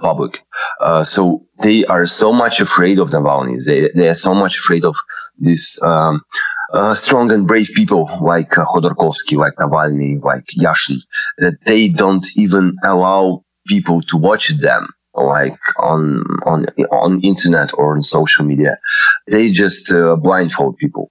public. 0.00 0.38
so 1.04 1.46
they 1.62 1.84
are 1.84 2.06
so 2.06 2.32
much 2.32 2.60
afraid 2.60 2.98
of 2.98 3.08
Navalny. 3.08 3.62
They 3.64 3.90
they 3.94 4.08
are 4.08 4.14
so 4.28 4.34
much 4.34 4.58
afraid 4.58 4.84
of 4.84 4.94
this. 5.38 5.82
Um, 5.84 6.22
strong 6.94 7.30
and 7.30 7.46
brave 7.46 7.68
people 7.74 8.08
like 8.22 8.48
Khodorkovsky, 8.48 9.36
like 9.36 9.54
Navalny, 9.60 10.22
like 10.22 10.46
Yashin, 10.58 11.00
that 11.36 11.58
they 11.66 11.88
don't 11.88 12.26
even 12.36 12.76
allow 12.82 13.44
people 13.66 14.00
to 14.08 14.16
watch 14.16 14.48
them 14.58 14.88
like 15.14 15.60
on 15.78 16.24
on 16.46 16.64
on 16.90 17.20
internet 17.22 17.70
or 17.74 17.96
on 17.96 18.02
social 18.02 18.46
media. 18.46 18.78
They 19.26 19.52
just 19.52 19.92
blindfold 20.22 20.78
people 20.78 21.10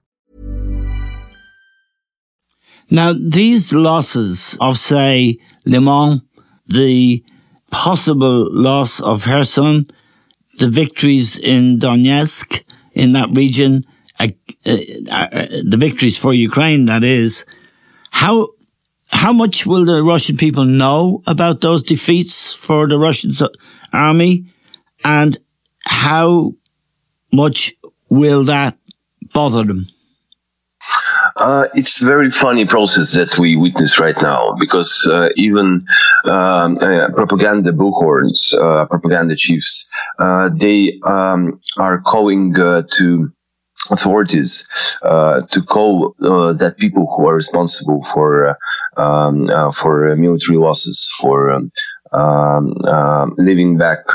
Now, 2.91 3.13
these 3.13 3.73
losses 3.73 4.57
of, 4.59 4.77
say, 4.77 5.39
Liman, 5.65 6.21
the 6.67 7.23
possible 7.71 8.51
loss 8.51 8.99
of 8.99 9.23
Kherson, 9.23 9.87
the 10.59 10.69
victories 10.69 11.39
in 11.39 11.79
Donetsk, 11.79 12.63
in 12.93 13.13
that 13.13 13.29
region, 13.33 13.85
uh, 14.19 14.27
uh, 14.65 14.77
uh, 15.11 15.47
the 15.63 15.77
victories 15.79 16.17
for 16.17 16.33
Ukraine, 16.33 16.85
that 16.85 17.03
is, 17.05 17.45
how 18.11 18.49
how 19.07 19.33
much 19.33 19.65
will 19.65 19.85
the 19.85 20.03
Russian 20.03 20.37
people 20.37 20.65
know 20.65 21.21
about 21.27 21.61
those 21.61 21.83
defeats 21.83 22.53
for 22.53 22.87
the 22.87 22.97
Russian 22.97 23.31
army, 23.93 24.45
and 25.03 25.37
how 25.85 26.53
much 27.31 27.73
will 28.09 28.43
that 28.45 28.77
bother 29.33 29.63
them? 29.63 29.87
Uh, 31.41 31.67
it's 31.73 32.03
a 32.03 32.05
very 32.05 32.29
funny 32.29 32.65
process 32.67 33.13
that 33.13 33.39
we 33.39 33.55
witness 33.55 33.99
right 33.99 34.15
now 34.21 34.55
because 34.59 35.09
uh, 35.11 35.29
even 35.35 35.83
um, 36.25 36.77
uh, 36.77 37.07
propaganda 37.15 37.71
bullhorns, 37.71 38.53
uh, 38.61 38.85
propaganda 38.85 39.35
chiefs, 39.35 39.89
uh, 40.19 40.49
they 40.55 40.99
um, 41.07 41.59
are 41.79 41.99
calling 42.01 42.55
uh, 42.59 42.83
to 42.95 43.27
authorities 43.89 44.67
to 45.01 45.63
call 45.67 46.13
that 46.19 46.75
people 46.77 47.11
who 47.17 47.27
are 47.27 47.35
responsible 47.35 48.05
for 48.13 48.55
um, 48.97 49.47
for 49.73 50.15
military 50.15 50.59
losses, 50.59 51.11
for 51.19 51.51
um, 51.51 51.71
um 52.13 53.33
living 53.39 53.79
back 53.79 54.05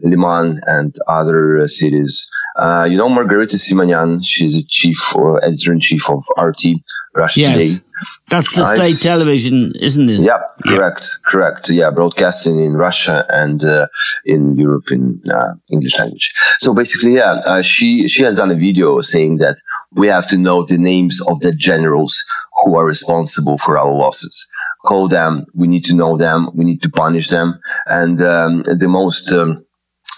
Liman 0.00 0.62
and 0.66 0.96
other 1.08 1.68
cities. 1.68 2.26
Uh, 2.56 2.86
you 2.88 2.96
know 2.96 3.08
Margarita 3.08 3.56
Simonyan. 3.56 4.20
She's 4.24 4.56
a 4.56 4.62
chief 4.68 4.98
or 5.14 5.44
editor 5.44 5.72
in 5.72 5.80
chief 5.80 6.08
of 6.08 6.22
RT 6.40 6.80
Russia 7.14 7.40
yes. 7.40 7.62
Today. 7.62 7.84
That's 8.28 8.54
the 8.54 8.74
state 8.74 9.00
television, 9.00 9.72
isn't 9.80 10.10
it? 10.10 10.20
Yeah, 10.20 10.40
correct, 10.66 11.06
yeah. 11.06 11.30
correct. 11.30 11.70
Yeah, 11.70 11.90
broadcasting 11.90 12.62
in 12.62 12.74
Russia 12.74 13.24
and 13.28 13.64
uh, 13.64 13.86
in 14.24 14.56
Europe 14.56 14.84
in 14.90 15.22
uh, 15.32 15.54
English 15.70 15.96
language. 15.98 16.32
So 16.60 16.74
basically, 16.74 17.14
yeah, 17.14 17.34
uh, 17.46 17.62
she 17.62 18.08
she 18.08 18.22
has 18.24 18.36
done 18.36 18.50
a 18.50 18.56
video 18.56 19.00
saying 19.00 19.38
that 19.38 19.56
we 19.92 20.08
have 20.08 20.28
to 20.28 20.36
know 20.36 20.64
the 20.64 20.78
names 20.78 21.20
of 21.28 21.40
the 21.40 21.52
generals 21.52 22.14
who 22.62 22.76
are 22.76 22.84
responsible 22.84 23.58
for 23.58 23.78
our 23.78 23.92
losses. 23.92 24.48
Call 24.84 25.08
them. 25.08 25.46
We 25.54 25.66
need 25.66 25.84
to 25.86 25.94
know 25.94 26.16
them. 26.16 26.50
We 26.54 26.64
need 26.64 26.82
to 26.82 26.90
punish 26.90 27.30
them. 27.30 27.58
And 27.86 28.20
um, 28.20 28.62
the 28.64 28.88
most 28.88 29.32
um, 29.32 29.64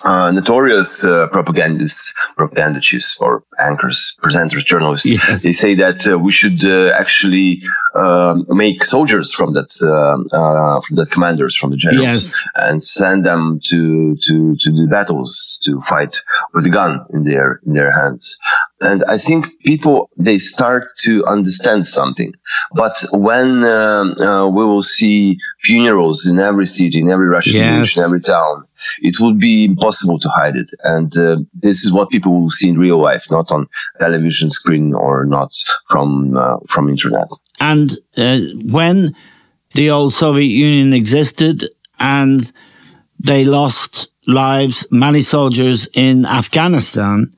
uh, 0.04 0.30
notorious 0.30 1.04
uh, 1.04 1.26
propagandists, 1.28 2.12
propaganda 2.36 2.80
chiefs 2.80 3.18
or 3.20 3.42
anchors, 3.58 4.18
presenters, 4.22 4.64
journalists, 4.64 5.06
yes. 5.06 5.42
they 5.42 5.52
say 5.52 5.74
that 5.74 6.06
uh, 6.06 6.18
we 6.18 6.32
should 6.32 6.64
uh, 6.64 6.90
actually 6.90 7.62
um, 7.94 8.44
make 8.48 8.84
soldiers 8.84 9.32
from 9.34 9.54
that, 9.54 9.70
uh, 9.82 10.36
uh, 10.36 10.80
from 10.82 10.96
the 10.96 11.06
commanders, 11.06 11.56
from 11.56 11.70
the 11.70 11.76
generals, 11.76 12.04
yes. 12.04 12.34
and 12.56 12.84
send 12.84 13.24
them 13.24 13.58
to 13.64 14.16
to 14.26 14.56
to 14.60 14.70
the 14.70 14.86
battles 14.90 15.58
to 15.64 15.80
fight 15.82 16.14
with 16.52 16.66
a 16.66 16.70
gun 16.70 17.04
in 17.14 17.24
their 17.24 17.60
in 17.66 17.72
their 17.72 17.92
hands. 17.92 18.38
And 18.80 19.02
I 19.08 19.16
think 19.16 19.46
people 19.64 20.10
they 20.18 20.38
start 20.38 20.84
to 21.04 21.24
understand 21.26 21.88
something. 21.88 22.34
But 22.74 23.02
when 23.12 23.60
we 23.62 24.64
will 24.64 24.82
see 24.82 25.38
funerals 25.64 26.26
in 26.26 26.38
every 26.38 26.66
city, 26.66 27.00
in 27.00 27.10
every 27.10 27.28
Russian 27.28 27.54
yes. 27.54 27.74
village, 27.74 27.96
in 27.96 28.02
every 28.04 28.20
town 28.20 28.65
it 29.00 29.16
would 29.20 29.38
be 29.38 29.64
impossible 29.64 30.18
to 30.20 30.28
hide 30.36 30.56
it. 30.56 30.70
And 30.82 31.16
uh, 31.16 31.36
this 31.54 31.84
is 31.84 31.92
what 31.92 32.10
people 32.10 32.40
will 32.40 32.50
see 32.50 32.68
in 32.68 32.78
real 32.78 33.00
life, 33.00 33.24
not 33.30 33.50
on 33.50 33.68
television 34.00 34.50
screen 34.50 34.94
or 34.94 35.24
not 35.24 35.50
from 35.90 36.36
uh, 36.36 36.58
from 36.68 36.88
internet. 36.88 37.28
And 37.60 37.98
uh, 38.16 38.38
when 38.64 39.16
the 39.74 39.90
old 39.90 40.12
Soviet 40.12 40.48
Union 40.48 40.92
existed 40.92 41.68
and 41.98 42.50
they 43.18 43.44
lost 43.44 44.08
lives, 44.26 44.86
many 44.90 45.22
soldiers 45.22 45.88
in 45.94 46.26
Afghanistan, 46.26 47.32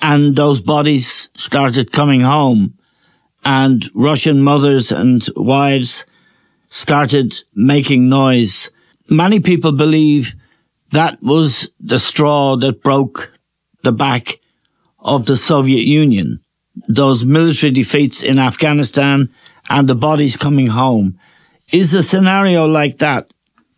and 0.00 0.34
those 0.34 0.60
bodies 0.60 1.30
started 1.34 1.92
coming 1.92 2.20
home, 2.20 2.74
and 3.44 3.88
Russian 3.94 4.42
mothers 4.42 4.92
and 4.92 5.26
wives 5.36 6.04
started 6.66 7.34
making 7.54 8.08
noise. 8.08 8.70
Many 9.08 9.40
people 9.40 9.72
believe 9.72 10.34
that 10.92 11.22
was 11.22 11.68
the 11.80 11.98
straw 11.98 12.56
that 12.56 12.82
broke 12.82 13.30
the 13.82 13.92
back 13.92 14.40
of 14.98 15.26
the 15.26 15.36
Soviet 15.36 15.84
Union. 15.84 16.40
Those 16.88 17.24
military 17.24 17.72
defeats 17.72 18.22
in 18.22 18.38
Afghanistan 18.38 19.32
and 19.68 19.88
the 19.88 19.94
bodies 19.94 20.36
coming 20.36 20.68
home. 20.68 21.18
Is 21.72 21.94
a 21.94 22.02
scenario 22.02 22.66
like 22.66 22.98
that 22.98 23.32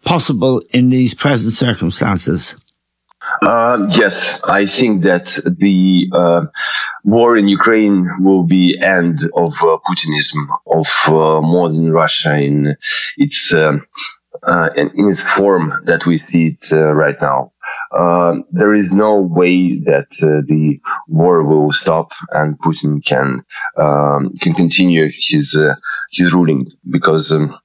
possible 0.05 0.62
in 0.70 0.90
these 0.90 1.14
present 1.14 1.53
circumstances? 1.53 2.57
Uh, 3.42 3.88
yes, 3.90 4.44
I 4.44 4.66
think 4.66 5.03
that 5.05 5.27
the 5.44 6.09
uh, 6.12 6.46
war 7.05 7.37
in 7.37 7.48
Ukraine 7.48 8.09
will 8.20 8.44
be 8.44 8.79
end 8.81 9.18
of 9.35 9.53
uh, 9.61 9.79
Putinism, 9.87 10.46
of 10.66 10.87
uh, 11.07 11.40
modern 11.40 11.90
Russia 11.90 12.37
in 12.37 12.77
its 13.16 13.53
uh, 14.42 14.70
in, 14.77 14.90
in, 14.94 15.11
its 15.11 15.29
form 15.31 15.73
that 15.87 16.07
we 16.07 16.18
see 16.18 16.49
it 16.49 16.73
uh, 16.73 16.92
right 16.92 17.16
now. 17.20 17.53
Uh, 17.97 18.37
there 18.51 18.75
is 18.75 18.92
no 18.92 19.20
way 19.20 19.79
that 19.79 20.07
the 20.18 20.81
war 21.07 21.44
will 21.44 21.73
stop 21.73 22.09
and 22.33 22.59
Putin 22.59 23.05
can 23.07 23.44
um, 23.79 24.35
can 24.40 24.55
continue 24.55 25.11
his 25.29 25.57
his 26.12 26.33
ruling 26.33 26.66
because 26.90 27.31
um, 27.33 27.57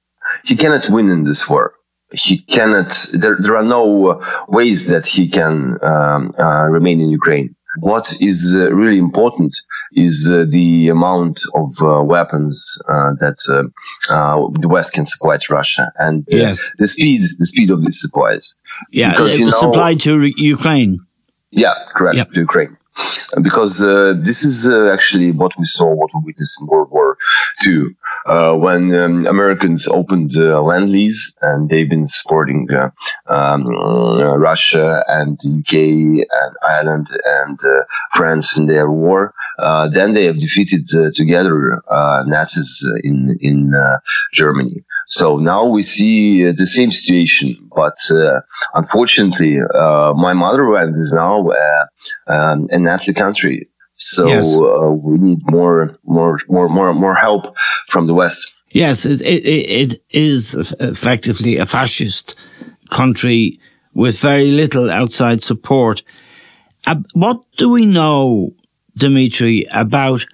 he 0.44 0.56
cannot 0.56 0.88
win 0.90 1.08
in 1.08 1.24
this 1.24 1.48
war. 1.48 1.74
He 2.12 2.42
cannot. 2.42 2.96
There, 3.12 3.38
there 3.40 3.56
are 3.56 3.64
no 3.64 4.20
ways 4.48 4.86
that 4.86 5.06
he 5.06 5.28
can 5.28 5.78
um, 5.82 6.34
uh, 6.38 6.66
remain 6.66 7.00
in 7.00 7.08
Ukraine. 7.08 7.54
What 7.78 8.12
is 8.20 8.54
uh, 8.56 8.72
really 8.72 8.98
important 8.98 9.56
is 9.92 10.28
uh, 10.30 10.44
the 10.48 10.88
amount 10.88 11.40
of 11.54 11.74
uh, 11.80 12.02
weapons 12.02 12.80
uh, 12.88 13.14
that 13.20 13.36
uh, 13.48 14.12
uh, 14.12 14.48
the 14.60 14.68
West 14.68 14.92
can 14.92 15.06
supply 15.06 15.36
to 15.36 15.52
Russia 15.52 15.92
and 15.96 16.24
yes. 16.28 16.70
the 16.78 16.88
speed, 16.88 17.22
the 17.38 17.46
speed 17.46 17.70
of 17.70 17.82
these 17.82 18.00
supplies. 18.00 18.56
Yeah, 18.90 19.12
because, 19.12 19.34
it 19.34 19.44
was 19.44 19.54
know, 19.54 19.60
supplied 19.60 20.00
to 20.00 20.32
Ukraine. 20.36 20.98
Yeah, 21.50 21.74
correct, 21.94 22.16
yep. 22.16 22.30
to 22.30 22.40
Ukraine. 22.40 22.76
Because 23.40 23.78
this 24.24 24.44
is 24.44 24.68
actually 24.68 25.30
what 25.32 25.52
we 25.58 25.64
saw, 25.64 25.94
what 25.94 26.10
we 26.14 26.20
witnessed 26.26 26.60
in 26.60 26.68
World 26.68 26.90
War 26.90 27.16
II. 27.66 27.94
Uh, 28.26 28.54
when 28.54 28.94
um, 28.94 29.26
Americans 29.26 29.88
opened 29.88 30.32
uh, 30.36 30.60
land 30.62 30.90
lease 30.90 31.34
and 31.40 31.68
they've 31.68 31.88
been 31.88 32.08
supporting 32.08 32.66
uh, 32.70 32.90
um, 33.32 33.66
uh, 33.66 34.36
Russia 34.36 35.02
and 35.08 35.38
UK 35.44 35.72
and 35.72 36.56
Ireland 36.66 37.06
and 37.24 37.58
uh, 37.62 37.84
France 38.14 38.58
in 38.58 38.66
their 38.66 38.90
war. 38.90 39.34
Uh, 39.58 39.88
then 39.88 40.14
they 40.14 40.24
have 40.24 40.38
defeated 40.38 40.88
together 41.14 41.82
Nazis 42.26 42.86
in 43.02 43.36
in 43.40 43.72
Germany. 44.32 44.84
So 45.06 45.36
now 45.38 45.66
we 45.66 45.82
see 45.82 46.44
the 46.50 46.66
same 46.66 46.92
situation, 46.92 47.68
but 47.74 47.96
unfortunately, 48.74 49.58
my 50.16 50.32
motherland 50.32 50.94
is 50.98 51.12
now 51.12 51.50
um, 52.26 52.68
a 52.70 52.78
Nazi 52.78 53.12
country. 53.12 53.68
So 54.00 54.26
yes. 54.26 54.56
uh, 54.56 54.92
we 54.92 55.18
need 55.18 55.40
more, 55.44 55.98
more, 56.04 56.40
more, 56.48 56.68
more, 56.68 56.92
more 56.94 57.14
help 57.14 57.54
from 57.90 58.06
the 58.06 58.14
West. 58.14 58.54
Yes, 58.70 59.04
it, 59.04 59.20
it, 59.20 59.44
it 59.92 60.02
is 60.10 60.54
effectively 60.80 61.58
a 61.58 61.66
fascist 61.66 62.36
country 62.90 63.60
with 63.94 64.18
very 64.20 64.52
little 64.52 64.90
outside 64.90 65.42
support. 65.42 66.02
Uh, 66.86 66.96
what 67.12 67.42
do 67.56 67.68
we 67.70 67.84
know, 67.84 68.54
Dmitry, 68.96 69.66
about 69.70 70.24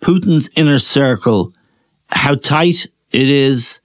Putin's 0.00 0.50
inner 0.56 0.80
circle, 0.80 1.52
how 2.08 2.34
tight 2.34 2.88
it 3.12 3.30
is, 3.30 3.80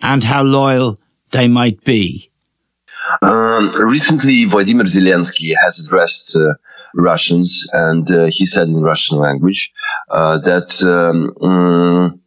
and 0.00 0.22
how 0.22 0.42
loyal 0.42 1.00
they 1.32 1.48
might 1.48 1.82
be? 1.82 2.30
Um, 3.22 3.74
recently, 3.80 4.44
Vladimir 4.44 4.86
Zelensky 4.86 5.54
has 5.60 5.84
addressed 5.84 6.36
uh, 6.36 6.54
Russians, 6.96 7.68
and 7.72 8.10
uh, 8.10 8.26
he 8.30 8.46
said 8.46 8.68
in 8.68 8.80
Russian 8.80 9.18
language 9.18 9.70
uh, 10.10 10.38
that 10.38 10.82
um, 10.82 11.34
mm, 11.40 12.20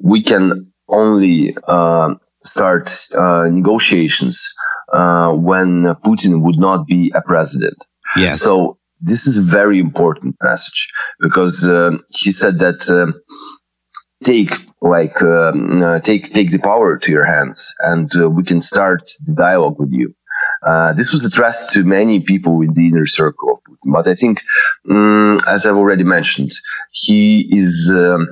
we 0.00 0.22
can 0.22 0.72
only 0.88 1.56
uh, 1.66 2.14
start 2.42 2.90
uh, 3.16 3.48
negotiations 3.50 4.54
uh, 4.92 5.32
when 5.32 5.84
Putin 6.04 6.42
would 6.42 6.58
not 6.58 6.86
be 6.86 7.12
a 7.14 7.22
president. 7.22 7.76
Yes. 8.16 8.40
So 8.40 8.78
this 9.00 9.26
is 9.26 9.38
a 9.38 9.50
very 9.50 9.80
important 9.80 10.36
message 10.42 10.88
because 11.20 11.66
um, 11.66 12.04
he 12.08 12.30
said 12.30 12.58
that 12.60 12.88
um, 12.88 13.14
take 14.22 14.52
like 14.80 15.20
um, 15.22 15.82
uh, 15.82 16.00
take 16.00 16.32
take 16.32 16.50
the 16.50 16.58
power 16.58 16.98
to 16.98 17.10
your 17.10 17.24
hands 17.24 17.74
and 17.80 18.10
uh, 18.16 18.28
we 18.28 18.44
can 18.44 18.62
start 18.62 19.02
the 19.26 19.34
dialogue 19.34 19.76
with 19.78 19.90
you 19.92 20.14
uh, 20.66 20.92
this 20.92 21.12
was 21.12 21.24
addressed 21.24 21.72
to 21.72 21.82
many 21.82 22.20
people 22.20 22.60
in 22.62 22.72
the 22.74 22.86
inner 22.88 23.06
circle 23.06 23.52
of 23.52 23.58
Putin, 23.64 23.92
but 23.92 24.08
I 24.08 24.14
think, 24.14 24.40
um, 24.88 25.40
as 25.46 25.66
I've 25.66 25.76
already 25.76 26.04
mentioned, 26.04 26.52
he 26.92 27.48
is 27.50 27.90
um, 27.92 28.28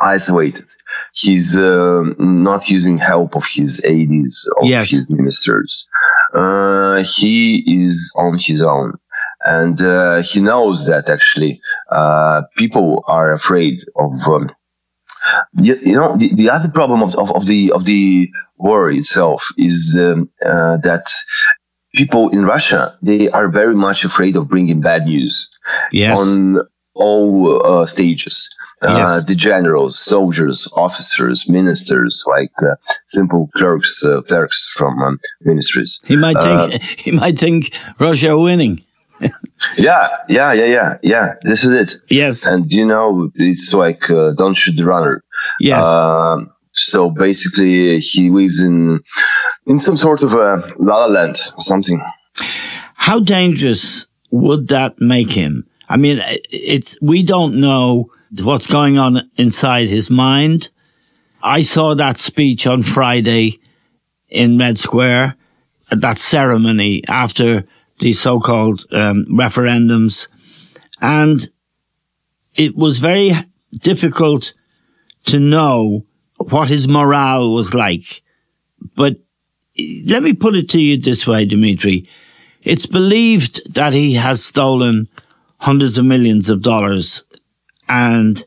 isolated. 0.00 0.66
He's 1.12 1.56
uh, 1.56 2.02
not 2.18 2.68
using 2.68 2.98
help 2.98 3.36
of 3.36 3.44
his 3.50 3.84
aides, 3.84 4.50
of 4.60 4.68
yes. 4.68 4.90
his 4.90 5.08
ministers. 5.08 5.88
Uh, 6.34 7.02
he 7.02 7.84
is 7.84 8.14
on 8.18 8.38
his 8.38 8.62
own. 8.62 8.98
And 9.44 9.80
uh, 9.80 10.22
he 10.22 10.40
knows 10.40 10.86
that 10.86 11.08
actually 11.08 11.60
uh, 11.90 12.42
people 12.56 13.04
are 13.06 13.32
afraid 13.32 13.78
of 13.94 14.12
um, 14.26 14.50
you, 15.54 15.76
you, 15.76 15.94
know 15.94 16.16
the, 16.16 16.34
the 16.34 16.50
other 16.50 16.68
problem 16.68 17.02
of, 17.02 17.14
of, 17.14 17.30
of, 17.30 17.46
the 17.46 17.70
of 17.72 17.84
the 17.84 18.28
war 18.58 18.90
itself 18.90 19.44
is 19.56 19.96
um, 19.98 20.28
uh, 20.44 20.76
that 20.78 21.06
people 21.94 22.28
in 22.30 22.44
Russia 22.44 22.96
they 23.02 23.28
are 23.30 23.48
very 23.48 23.74
much 23.74 24.04
afraid 24.04 24.36
of 24.36 24.48
bringing 24.48 24.80
bad 24.80 25.06
news 25.06 25.50
yes. 25.92 26.18
on 26.18 26.58
all 26.94 27.62
uh, 27.64 27.86
stages. 27.86 28.48
Uh, 28.82 28.98
yes. 28.98 29.24
the 29.24 29.34
generals, 29.34 29.98
soldiers, 29.98 30.70
officers, 30.76 31.48
ministers, 31.48 32.22
like 32.28 32.52
uh, 32.60 32.74
simple 33.06 33.48
clerks, 33.56 34.04
uh, 34.04 34.20
clerks 34.28 34.70
from 34.76 35.00
um, 35.02 35.18
ministries. 35.40 35.98
He 36.04 36.14
might 36.14 36.40
think 36.42 36.82
he 36.98 37.10
might 37.10 37.38
think 37.38 37.74
Russia 37.98 38.38
winning. 38.38 38.84
yeah, 39.78 40.08
yeah, 40.28 40.52
yeah, 40.52 40.66
yeah, 40.66 40.98
yeah. 41.02 41.34
This 41.40 41.64
is 41.64 41.72
it. 41.72 41.94
Yes, 42.10 42.46
and 42.46 42.70
you 42.70 42.84
know, 42.84 43.30
it's 43.34 43.72
like 43.72 44.10
uh, 44.10 44.32
don't 44.32 44.56
shoot 44.56 44.76
the 44.76 44.84
runner. 44.84 45.24
Yes. 45.58 45.82
Um, 45.82 46.52
so 46.78 47.10
basically, 47.10 48.00
he 48.00 48.30
lives 48.30 48.60
in 48.62 49.00
in 49.66 49.80
some 49.80 49.96
sort 49.96 50.22
of 50.22 50.32
a 50.32 50.74
la 50.78 51.04
la 51.04 51.06
land 51.06 51.36
or 51.56 51.62
something. 51.62 52.00
How 52.94 53.20
dangerous 53.20 54.06
would 54.30 54.68
that 54.68 55.00
make 55.00 55.30
him? 55.30 55.66
I 55.88 55.96
mean, 55.96 56.20
it's 56.50 56.98
we 57.00 57.22
don't 57.22 57.60
know 57.60 58.10
what's 58.42 58.66
going 58.66 58.98
on 58.98 59.30
inside 59.36 59.88
his 59.88 60.10
mind. 60.10 60.68
I 61.42 61.62
saw 61.62 61.94
that 61.94 62.18
speech 62.18 62.66
on 62.66 62.82
Friday 62.82 63.58
in 64.28 64.58
Red 64.58 64.78
Square, 64.78 65.36
at 65.90 66.00
that 66.00 66.18
ceremony 66.18 67.02
after 67.08 67.64
the 68.00 68.12
so-called 68.12 68.84
um, 68.90 69.24
referendums, 69.30 70.28
and 71.00 71.48
it 72.54 72.76
was 72.76 72.98
very 72.98 73.30
difficult 73.72 74.52
to 75.26 75.38
know 75.38 76.04
what 76.38 76.68
his 76.68 76.88
morale 76.88 77.52
was 77.52 77.74
like. 77.74 78.22
But 78.94 79.16
let 80.06 80.22
me 80.22 80.32
put 80.32 80.56
it 80.56 80.68
to 80.70 80.80
you 80.80 80.98
this 80.98 81.26
way, 81.26 81.44
Dmitry. 81.44 82.04
It's 82.62 82.86
believed 82.86 83.74
that 83.74 83.92
he 83.92 84.14
has 84.14 84.44
stolen 84.44 85.08
hundreds 85.58 85.98
of 85.98 86.04
millions 86.04 86.48
of 86.48 86.62
dollars 86.62 87.24
and 87.88 88.42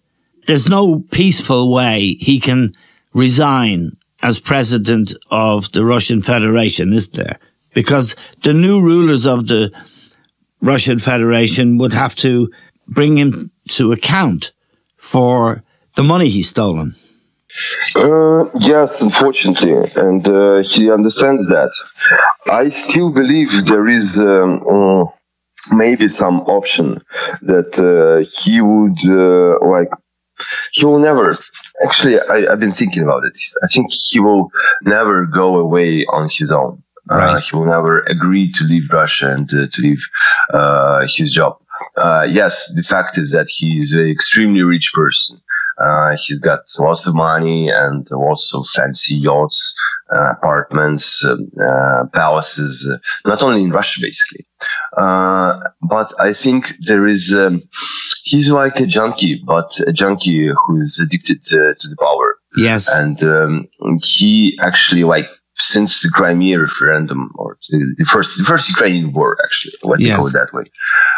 there's 0.47 0.67
no 0.67 0.99
peaceful 1.11 1.71
way 1.71 2.15
he 2.19 2.39
can 2.39 2.73
resign 3.13 3.95
as 4.21 4.39
president 4.39 5.13
of 5.31 5.71
the 5.71 5.85
Russian 5.85 6.21
Federation, 6.21 6.93
is 6.93 7.09
there? 7.09 7.39
Because 7.73 8.15
the 8.43 8.53
new 8.53 8.81
rulers 8.81 9.25
of 9.25 9.47
the 9.47 9.71
Russian 10.61 10.99
Federation 10.99 11.77
would 11.77 11.93
have 11.93 12.15
to 12.15 12.49
bring 12.87 13.17
him 13.17 13.51
to 13.69 13.91
account 13.91 14.51
for 14.97 15.63
the 15.95 16.03
money 16.03 16.29
he's 16.29 16.49
stolen. 16.49 16.95
Uh, 17.95 18.45
yes, 18.59 19.01
unfortunately, 19.01 19.73
and 19.95 20.27
uh, 20.27 20.61
he 20.73 20.91
understands 20.91 21.47
that. 21.47 21.71
I 22.47 22.69
still 22.69 23.11
believe 23.11 23.49
there 23.65 23.87
is 23.87 24.17
um, 24.19 24.63
uh, 24.67 25.05
maybe 25.71 26.07
some 26.07 26.41
option 26.41 27.01
that 27.41 27.71
uh, 27.77 28.27
he 28.41 28.61
would 28.61 28.99
uh, 29.07 29.67
like. 29.67 29.89
He 30.71 30.85
will 30.85 30.99
never. 30.99 31.37
Actually, 31.83 32.19
I, 32.19 32.49
have 32.49 32.59
been 32.59 32.73
thinking 32.73 33.03
about 33.03 33.25
it. 33.25 33.33
I 33.63 33.67
think 33.67 33.87
he 33.91 34.19
will 34.19 34.51
never 34.83 35.25
go 35.25 35.57
away 35.57 36.05
on 36.11 36.29
his 36.37 36.51
own. 36.51 36.83
Uh, 37.11 37.15
right. 37.15 37.43
he 37.43 37.55
will 37.57 37.65
never 37.65 38.01
agree 38.01 38.51
to 38.53 38.63
leave 38.65 38.83
Russia 38.91 39.31
and 39.31 39.49
to 39.49 39.67
leave 39.79 39.99
his 41.17 41.31
job. 41.31 41.57
yes, 42.29 42.71
the 42.75 42.83
fact 42.83 43.17
is 43.17 43.31
that 43.31 43.47
he 43.49 43.79
is 43.79 43.93
an 43.93 44.07
extremely 44.09 44.61
rich 44.61 44.91
person 44.93 45.41
uh, 45.79 46.15
he's 46.25 46.39
got 46.39 46.59
lots 46.77 47.07
of 47.07 47.15
money 47.15 47.69
and 47.69 48.07
lots 48.11 48.53
of 48.53 48.65
fancy 48.75 49.15
yachts, 49.15 49.75
uh, 50.13 50.31
apartments, 50.31 51.25
um, 51.25 51.49
uh, 51.61 52.05
palaces, 52.13 52.89
uh, 52.91 52.97
not 53.25 53.41
only 53.41 53.63
in 53.63 53.71
Russia, 53.71 54.01
basically. 54.01 54.45
Uh, 54.97 55.59
but 55.81 56.13
I 56.19 56.33
think 56.33 56.65
there 56.85 57.07
is, 57.07 57.33
um, 57.33 57.63
he's 58.23 58.49
like 58.51 58.75
a 58.77 58.87
junkie, 58.87 59.41
but 59.45 59.71
a 59.87 59.93
junkie 59.93 60.49
who's 60.65 60.99
addicted 61.05 61.43
to, 61.45 61.75
to 61.79 61.87
the 61.87 61.97
power. 61.99 62.37
Yes. 62.57 62.91
And 62.91 63.23
um, 63.23 63.67
he 64.01 64.59
actually 64.61 65.03
like 65.03 65.27
since 65.61 66.01
the 66.01 66.09
Crimea 66.09 66.57
referendum 66.57 67.31
or 67.35 67.57
the, 67.69 67.95
the, 67.97 68.05
first 68.05 68.37
the 68.37 68.45
first 68.45 68.69
Ukrainian 68.69 69.13
war, 69.13 69.37
actually, 69.43 69.73
let 69.83 69.99
me 69.99 70.05
yes. 70.05 70.17
call 70.17 70.27
it 70.27 70.33
that 70.33 70.53
way. 70.53 70.63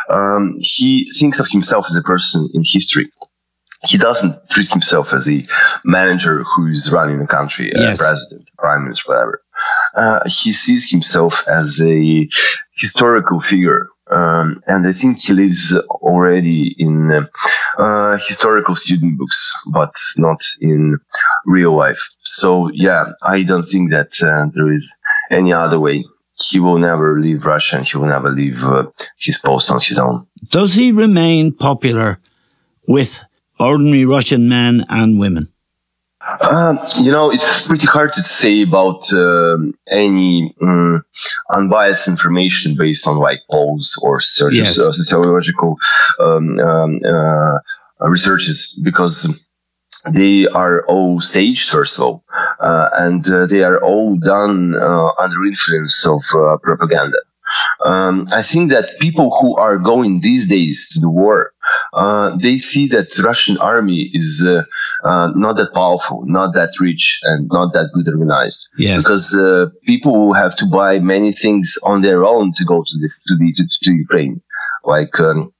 Um, 0.09 0.55
he 0.59 1.09
thinks 1.19 1.39
of 1.39 1.45
himself 1.51 1.85
as 1.89 1.95
a 1.95 2.01
person 2.01 2.49
in 2.53 2.63
history 2.65 3.11
he 3.85 3.97
doesn't 3.97 4.35
treat 4.51 4.69
himself 4.69 5.13
as 5.13 5.27
a 5.29 5.45
manager 5.83 6.43
who's 6.43 6.91
running 6.93 7.19
the 7.19 7.27
country, 7.27 7.71
yes. 7.75 7.99
a 7.99 8.03
president, 8.03 8.47
prime 8.57 8.83
minister, 8.83 9.03
whatever. 9.07 9.41
Uh, 9.95 10.19
he 10.25 10.53
sees 10.53 10.89
himself 10.89 11.43
as 11.47 11.81
a 11.81 12.27
historical 12.75 13.39
figure. 13.39 13.87
Um, 14.11 14.61
and 14.67 14.87
I 14.87 14.93
think 14.93 15.19
he 15.19 15.33
lives 15.33 15.75
already 15.89 16.75
in 16.77 17.11
uh, 17.11 17.81
uh, 17.81 18.17
historical 18.17 18.75
student 18.75 19.17
books, 19.17 19.51
but 19.71 19.93
not 20.17 20.41
in 20.59 20.97
real 21.45 21.75
life. 21.75 22.01
So, 22.19 22.69
yeah, 22.73 23.05
I 23.21 23.43
don't 23.43 23.69
think 23.69 23.91
that 23.91 24.11
uh, 24.21 24.47
there 24.53 24.73
is 24.73 24.85
any 25.31 25.53
other 25.53 25.79
way. 25.79 26.03
He 26.33 26.59
will 26.59 26.79
never 26.79 27.19
leave 27.21 27.45
Russia 27.45 27.77
and 27.77 27.87
he 27.87 27.97
will 27.97 28.07
never 28.07 28.31
leave 28.31 28.61
uh, 28.63 28.83
his 29.19 29.39
post 29.39 29.71
on 29.71 29.79
his 29.81 29.97
own. 29.97 30.27
Does 30.49 30.73
he 30.73 30.91
remain 30.91 31.53
popular 31.53 32.19
with 32.87 33.23
ordinary 33.61 34.05
Russian 34.05 34.49
men 34.49 34.83
and 34.89 35.19
women? 35.19 35.47
Uh, 36.21 36.75
you 36.99 37.11
know, 37.11 37.31
it's 37.31 37.67
pretty 37.67 37.87
hard 37.87 38.13
to 38.13 38.23
say 38.23 38.61
about 38.61 39.01
uh, 39.13 39.57
any 39.89 40.53
um, 40.61 41.03
unbiased 41.51 42.07
information 42.07 42.75
based 42.77 43.07
on 43.07 43.17
like 43.17 43.39
polls 43.49 43.99
or 44.03 44.19
yes. 44.51 44.79
uh, 44.79 44.91
sociological 44.91 45.77
um, 46.19 46.59
um, 46.59 46.99
uh, 47.03 47.57
researches 48.09 48.79
because 48.83 49.45
they 50.13 50.47
are 50.47 50.85
all 50.87 51.21
staged, 51.21 51.69
first 51.69 51.97
of 51.97 52.03
all, 52.03 52.23
uh, 52.59 52.89
and 52.93 53.27
uh, 53.29 53.45
they 53.45 53.63
are 53.63 53.83
all 53.83 54.17
done 54.17 54.73
uh, 54.75 55.09
under 55.19 55.45
influence 55.45 56.07
of 56.07 56.21
uh, 56.35 56.57
propaganda. 56.57 57.17
Um, 57.85 58.27
I 58.31 58.41
think 58.43 58.71
that 58.71 58.99
people 58.99 59.35
who 59.39 59.55
are 59.57 59.77
going 59.77 60.21
these 60.21 60.47
days 60.47 60.89
to 60.93 60.99
the 60.99 61.09
war, 61.09 61.53
uh, 61.93 62.37
they 62.37 62.57
see 62.57 62.87
that 62.87 63.17
Russian 63.23 63.57
army 63.57 64.11
is 64.13 64.45
uh, 64.47 64.63
uh, 65.07 65.31
not 65.35 65.57
that 65.57 65.73
powerful, 65.73 66.23
not 66.25 66.53
that 66.53 66.73
rich, 66.79 67.19
and 67.23 67.49
not 67.51 67.73
that 67.73 67.89
good 67.93 68.07
organized. 68.07 68.67
Yes. 68.77 69.03
Because 69.03 69.35
uh, 69.35 69.67
people 69.85 70.33
have 70.33 70.55
to 70.57 70.65
buy 70.65 70.99
many 70.99 71.31
things 71.31 71.77
on 71.83 72.01
their 72.01 72.23
own 72.23 72.53
to 72.57 72.65
go 72.65 72.83
to 72.85 72.97
the 72.99 73.09
to 73.27 73.37
the 73.37 73.53
to, 73.57 73.63
to 73.83 73.91
Ukraine, 73.91 74.41
like. 74.83 75.19
Um, 75.19 75.53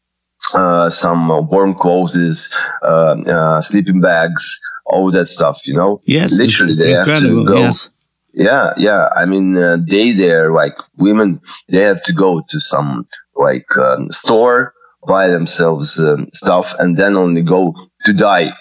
uh, 0.56 0.90
some 0.90 1.28
warm 1.50 1.76
clothes, 1.76 2.58
uh, 2.84 2.88
uh, 2.88 3.62
sleeping 3.62 4.02
bags, 4.02 4.60
all 4.86 5.12
that 5.12 5.28
stuff, 5.28 5.60
you 5.66 5.74
know? 5.74 6.02
Yes. 6.06 6.34
Literally, 6.34 6.74
it's 6.74 6.84
they 6.84 6.92
have 6.92 7.06
to 7.22 7.46
go. 7.46 7.58
Yes. 7.58 7.90
Yeah, 8.34 8.74
yeah. 8.78 9.10
I 9.16 9.26
mean, 9.26 9.58
uh, 9.58 9.78
they 9.88 10.14
there, 10.14 10.52
like 10.52 10.74
women, 10.98 11.42
they 11.70 11.82
have 11.82 12.02
to 12.04 12.14
go 12.14 12.42
to 12.50 12.60
some 12.60 13.08
like 13.36 13.66
um, 13.78 14.10
store, 14.12 14.74
buy 15.08 15.28
themselves 15.28 16.00
um, 16.00 16.28
stuff, 16.34 16.74
and 16.80 16.98
then 16.98 17.18
only 17.18 17.42
go 17.42 17.74
to 18.06 18.14
die, 18.14 18.52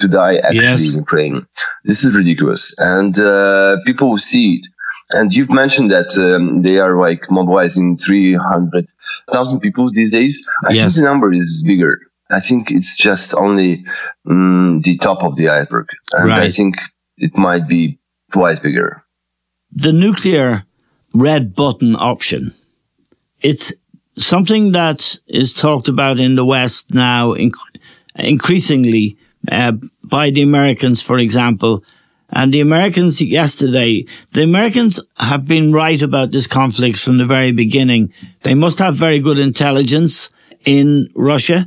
to 0.00 0.08
die 0.08 0.36
actually 0.36 0.84
Yes. 0.84 0.92
in 0.92 0.98
Ukraine. 0.98 1.46
This 1.84 2.04
is 2.04 2.16
ridiculous, 2.16 2.74
and 2.78 3.18
uh, 3.18 3.76
people 3.84 4.10
will 4.10 4.18
see 4.32 4.54
it. 4.56 4.66
And 5.10 5.32
you've 5.32 5.50
mentioned 5.50 5.90
that 5.90 6.10
um, 6.18 6.62
they 6.62 6.78
are 6.78 6.98
like 6.98 7.20
mobilizing 7.30 7.96
three 7.96 8.34
hundred 8.34 8.86
thousand 9.32 9.60
people 9.60 9.90
these 9.92 10.12
days. 10.12 10.34
I 10.68 10.72
Yes. 10.72 10.94
think 10.94 10.96
the 10.96 11.10
number 11.10 11.32
is 11.32 11.64
bigger. 11.66 11.98
I 12.30 12.40
think 12.40 12.70
it's 12.70 12.96
just 12.96 13.34
only 13.34 13.84
mm, 14.26 14.82
the 14.82 14.98
top 14.98 15.22
of 15.22 15.36
the 15.36 15.48
iceberg, 15.48 15.86
and 16.12 16.32
I 16.32 16.50
think 16.50 16.76
it 17.16 17.36
might 17.36 17.66
be 17.68 17.98
twice 18.32 18.60
bigger. 18.60 19.02
The 19.72 19.92
nuclear 19.92 20.64
red 21.14 21.54
button 21.54 21.94
option. 21.96 22.52
It's 23.40 23.72
something 24.16 24.72
that 24.72 25.18
is 25.26 25.54
talked 25.54 25.88
about 25.88 26.18
in 26.18 26.34
the 26.34 26.44
West 26.44 26.92
now 26.92 27.34
inc- 27.34 27.52
increasingly 28.14 29.16
uh, 29.50 29.72
by 30.02 30.30
the 30.30 30.42
Americans, 30.42 31.00
for 31.00 31.18
example. 31.18 31.84
And 32.30 32.52
the 32.52 32.60
Americans 32.60 33.22
yesterday, 33.22 34.04
the 34.32 34.42
Americans 34.42 35.00
have 35.16 35.46
been 35.46 35.72
right 35.72 36.00
about 36.02 36.30
this 36.30 36.46
conflict 36.46 36.98
from 36.98 37.16
the 37.16 37.24
very 37.24 37.52
beginning. 37.52 38.12
They 38.42 38.54
must 38.54 38.80
have 38.80 38.96
very 38.96 39.18
good 39.18 39.38
intelligence 39.38 40.28
in 40.64 41.08
Russia. 41.14 41.64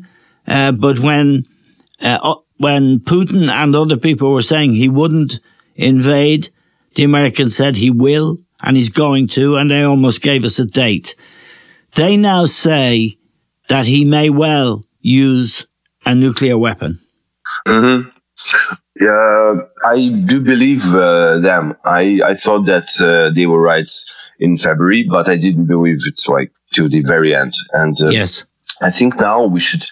Uh, 0.47 0.71
but 0.71 0.99
when, 0.99 1.45
uh, 1.99 2.35
when 2.57 2.99
Putin 2.99 3.49
and 3.49 3.75
other 3.75 3.97
people 3.97 4.33
were 4.33 4.43
saying 4.43 4.73
he 4.73 4.89
wouldn't 4.89 5.39
invade, 5.75 6.49
the 6.95 7.03
Americans 7.03 7.55
said 7.55 7.75
he 7.75 7.89
will 7.89 8.37
and 8.63 8.77
he's 8.77 8.89
going 8.89 9.27
to, 9.27 9.57
and 9.57 9.71
they 9.71 9.83
almost 9.83 10.21
gave 10.21 10.43
us 10.43 10.59
a 10.59 10.65
date. 10.65 11.15
They 11.95 12.17
now 12.17 12.45
say 12.45 13.17
that 13.69 13.85
he 13.85 14.05
may 14.05 14.29
well 14.29 14.83
use 14.99 15.65
a 16.05 16.15
nuclear 16.15 16.57
weapon. 16.57 16.99
hmm 17.67 18.01
Yeah, 18.99 19.61
I 19.85 20.09
do 20.27 20.41
believe 20.41 20.83
uh, 20.85 21.39
them. 21.39 21.75
I, 21.85 22.19
I 22.25 22.35
thought 22.35 22.65
that 22.65 22.89
uh, 23.01 23.33
they 23.33 23.45
were 23.45 23.61
right 23.61 23.89
in 24.39 24.57
February, 24.57 25.07
but 25.09 25.29
I 25.29 25.37
didn't 25.37 25.65
believe 25.67 25.99
it 26.05 26.21
like 26.27 26.51
to 26.75 26.87
the 26.89 27.01
very 27.01 27.35
end. 27.35 27.53
And 27.73 27.97
uh, 28.01 28.09
Yes. 28.09 28.45
I 28.81 28.89
think 28.89 29.19
now 29.19 29.45
we 29.45 29.59
should 29.59 29.85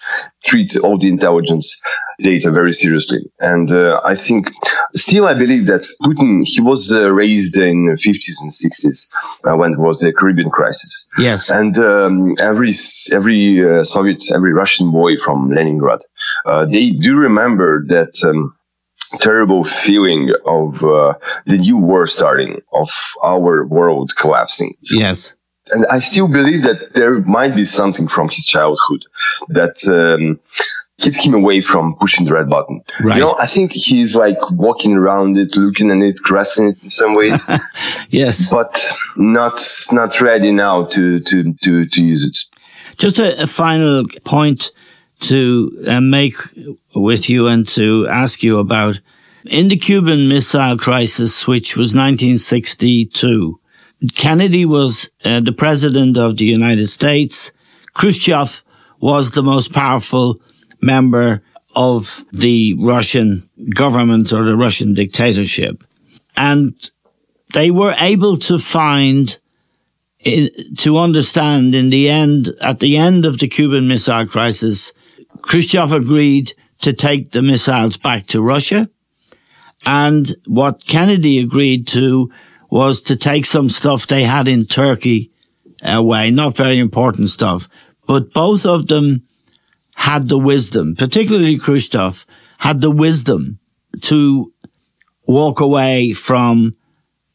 treat 0.44 0.76
all 0.82 0.98
the 0.98 1.08
intelligence 1.08 1.80
data 2.22 2.50
very 2.50 2.72
seriously. 2.72 3.20
And 3.40 3.70
uh, 3.70 4.00
I 4.04 4.16
think 4.16 4.48
still 4.94 5.26
I 5.26 5.34
believe 5.34 5.66
that 5.66 5.86
Putin, 6.02 6.42
he 6.44 6.60
was 6.60 6.92
uh, 6.92 7.10
raised 7.12 7.56
in 7.56 7.86
the 7.86 7.96
50s 7.96 8.36
and 8.42 8.52
60s 8.52 9.10
uh, 9.44 9.56
when 9.56 9.72
there 9.72 9.80
was 9.80 10.02
a 10.02 10.12
Caribbean 10.12 10.50
crisis. 10.50 11.10
Yes. 11.18 11.50
And 11.50 11.78
um, 11.78 12.34
every 12.38 12.74
every 13.12 13.64
uh, 13.64 13.84
Soviet, 13.84 14.22
every 14.34 14.52
Russian 14.52 14.90
boy 14.90 15.16
from 15.18 15.50
Leningrad, 15.50 16.00
uh, 16.46 16.66
they 16.66 16.90
do 16.90 17.16
remember 17.16 17.84
that 17.88 18.12
um, 18.24 18.54
terrible 19.20 19.64
feeling 19.64 20.32
of 20.46 20.74
uh, 20.84 21.14
the 21.46 21.58
new 21.58 21.76
war 21.76 22.06
starting, 22.06 22.60
of 22.72 22.88
our 23.22 23.66
world 23.66 24.12
collapsing. 24.16 24.74
Yes. 24.82 25.34
And 25.72 25.86
I 25.86 26.00
still 26.00 26.26
believe 26.26 26.64
that 26.64 26.94
there 26.94 27.20
might 27.20 27.54
be 27.54 27.64
something 27.64 28.08
from 28.08 28.28
his 28.28 28.44
childhood 28.44 29.04
that 29.50 29.76
um, 29.88 30.40
keeps 31.00 31.24
him 31.24 31.34
away 31.34 31.60
from 31.60 31.96
pushing 32.00 32.26
the 32.26 32.32
red 32.32 32.48
button. 32.48 32.82
Right. 33.00 33.16
You 33.16 33.22
know, 33.22 33.36
I 33.38 33.46
think 33.46 33.72
he's 33.72 34.14
like 34.14 34.38
walking 34.52 34.94
around 34.94 35.38
it, 35.38 35.56
looking 35.56 35.90
at 35.90 35.98
it, 35.98 36.22
caressing 36.24 36.68
it 36.68 36.82
in 36.82 36.90
some 36.90 37.14
ways, 37.14 37.48
Yes. 38.10 38.50
but 38.50 38.80
not 39.16 39.62
not 39.92 40.20
ready 40.20 40.52
now 40.52 40.86
to 40.86 41.20
to 41.20 41.54
to, 41.62 41.86
to 41.86 42.02
use 42.02 42.24
it. 42.24 42.58
Just 42.98 43.18
a, 43.18 43.42
a 43.42 43.46
final 43.46 44.04
point 44.24 44.70
to 45.20 45.84
uh, 45.86 46.00
make 46.00 46.34
with 46.94 47.28
you 47.28 47.46
and 47.46 47.66
to 47.68 48.06
ask 48.08 48.42
you 48.42 48.58
about. 48.58 49.00
In 49.46 49.68
the 49.68 49.76
Cuban 49.76 50.28
Missile 50.28 50.76
Crisis, 50.76 51.46
which 51.46 51.74
was 51.74 51.94
1962, 51.94 53.58
Kennedy 54.14 54.66
was 54.66 55.08
uh, 55.24 55.40
the 55.40 55.52
president 55.52 56.18
of 56.18 56.36
the 56.36 56.44
United 56.44 56.88
States. 56.88 57.50
Khrushchev 57.94 58.62
was 59.00 59.30
the 59.30 59.42
most 59.42 59.72
powerful 59.72 60.40
member 60.80 61.42
of 61.74 62.24
the 62.32 62.74
Russian 62.74 63.48
government 63.74 64.32
or 64.32 64.44
the 64.44 64.56
Russian 64.56 64.94
dictatorship. 64.94 65.84
And 66.36 66.74
they 67.52 67.70
were 67.70 67.94
able 67.98 68.36
to 68.38 68.58
find 68.58 69.36
in, 70.20 70.50
to 70.78 70.98
understand 70.98 71.74
in 71.74 71.90
the 71.90 72.08
end, 72.08 72.48
at 72.60 72.78
the 72.80 72.96
end 72.96 73.24
of 73.24 73.38
the 73.38 73.48
Cuban 73.48 73.88
Missile 73.88 74.26
Crisis, 74.26 74.92
Khrushchev 75.42 75.92
agreed 75.92 76.52
to 76.80 76.92
take 76.92 77.32
the 77.32 77.42
missiles 77.42 77.96
back 77.96 78.26
to 78.26 78.42
Russia. 78.42 78.90
And 79.84 80.34
what 80.46 80.86
Kennedy 80.86 81.38
agreed 81.38 81.86
to 81.88 82.30
was 82.70 83.02
to 83.02 83.16
take 83.16 83.46
some 83.46 83.68
stuff 83.68 84.06
they 84.06 84.24
had 84.24 84.46
in 84.46 84.66
Turkey 84.66 85.32
away, 85.82 86.30
not 86.30 86.56
very 86.56 86.78
important 86.78 87.28
stuff, 87.28 87.68
but 88.06 88.32
both 88.32 88.66
of 88.66 88.86
them 88.86 89.26
had 89.94 90.28
the 90.28 90.38
wisdom, 90.38 90.96
particularly 90.96 91.58
Khrushchev, 91.58 92.26
had 92.58 92.80
the 92.80 92.90
wisdom 92.90 93.58
to 94.02 94.52
walk 95.26 95.60
away 95.60 96.12
from 96.12 96.74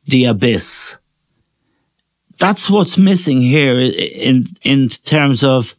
the 0.05 0.25
abyss 0.25 0.97
that's 2.37 2.69
what's 2.69 2.97
missing 2.97 3.41
here 3.41 3.77
in 3.79 4.45
in 4.63 4.89
terms 4.89 5.43
of 5.43 5.75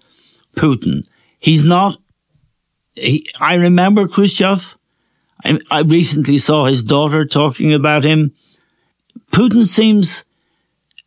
Putin. 0.57 1.07
He's 1.39 1.65
not. 1.65 1.99
He, 2.95 3.27
I 3.39 3.55
remember 3.55 4.09
Khrushchev. 4.09 4.77
I, 5.45 5.59
I 5.71 5.81
recently 5.81 6.39
saw 6.39 6.65
his 6.65 6.83
daughter 6.83 7.27
talking 7.27 7.75
about 7.75 8.05
him. 8.05 8.35
Putin 9.31 9.67
seems 9.67 10.25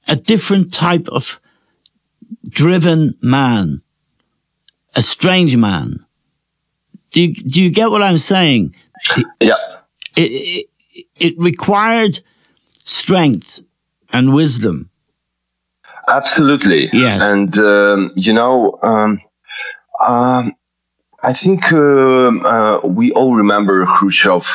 a 0.08 0.16
different 0.16 0.74
type 0.74 1.08
of 1.10 1.42
driven 2.48 3.18
man, 3.22 3.82
a 4.96 5.02
strange 5.02 5.56
man. 5.56 6.06
Do 7.12 7.22
you, 7.22 7.34
do 7.34 7.64
you 7.64 7.72
get 7.72 7.90
what 7.90 8.02
I'm 8.02 8.18
saying? 8.18 8.76
Yeah. 9.40 9.56
It, 10.16 10.68
it, 10.96 11.06
it 11.16 11.34
required 11.38 12.20
strength 12.86 13.62
and 14.12 14.34
wisdom 14.34 14.90
Absolutely. 16.10 16.90
Yes. 16.92 17.22
And, 17.22 17.58
um, 17.60 18.12
you 18.16 18.34
know, 18.34 18.80
um, 18.82 19.22
um, 20.04 20.56
I 21.22 21.34
think 21.34 21.72
um 21.74 22.46
uh, 22.46 22.80
we 22.80 23.12
all 23.12 23.36
remember 23.36 23.86
Khrushchev 23.86 24.46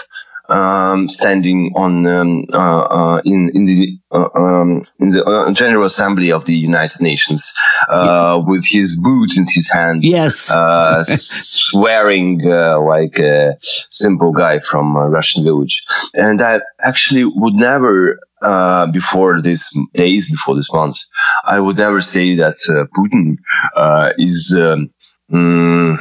um, 0.48 1.08
standing 1.08 1.72
on 1.76 2.06
um, 2.06 2.44
uh, 2.52 2.82
uh, 2.82 3.20
in 3.24 3.50
in 3.54 3.66
the 3.66 3.98
uh, 4.10 4.28
um, 4.34 4.84
in 4.98 5.10
the 5.10 5.24
uh, 5.24 5.52
General 5.52 5.86
Assembly 5.86 6.30
of 6.30 6.44
the 6.44 6.54
United 6.54 7.00
Nations 7.00 7.52
uh, 7.88 8.40
with 8.46 8.64
his 8.66 9.00
boot 9.02 9.36
in 9.36 9.46
his 9.48 9.70
hand. 9.70 10.04
Yes. 10.04 10.50
Uh, 10.50 11.04
swearing 11.04 12.40
uh, 12.46 12.80
like 12.80 13.18
a 13.18 13.56
simple 13.90 14.32
guy 14.32 14.60
from 14.60 14.96
a 14.96 15.08
Russian 15.08 15.44
village. 15.44 15.82
And 16.14 16.40
I 16.40 16.60
actually 16.82 17.24
would 17.24 17.54
never, 17.54 18.20
uh, 18.42 18.86
before 18.88 19.40
this 19.42 19.76
days, 19.94 20.30
before 20.30 20.56
this 20.56 20.72
month, 20.72 20.96
I 21.44 21.58
would 21.58 21.76
never 21.76 22.00
say 22.00 22.36
that 22.36 22.56
uh, 22.68 22.84
Putin 22.96 23.36
uh, 23.76 24.10
is 24.18 24.54
um, 24.56 24.90
mm, 25.32 25.96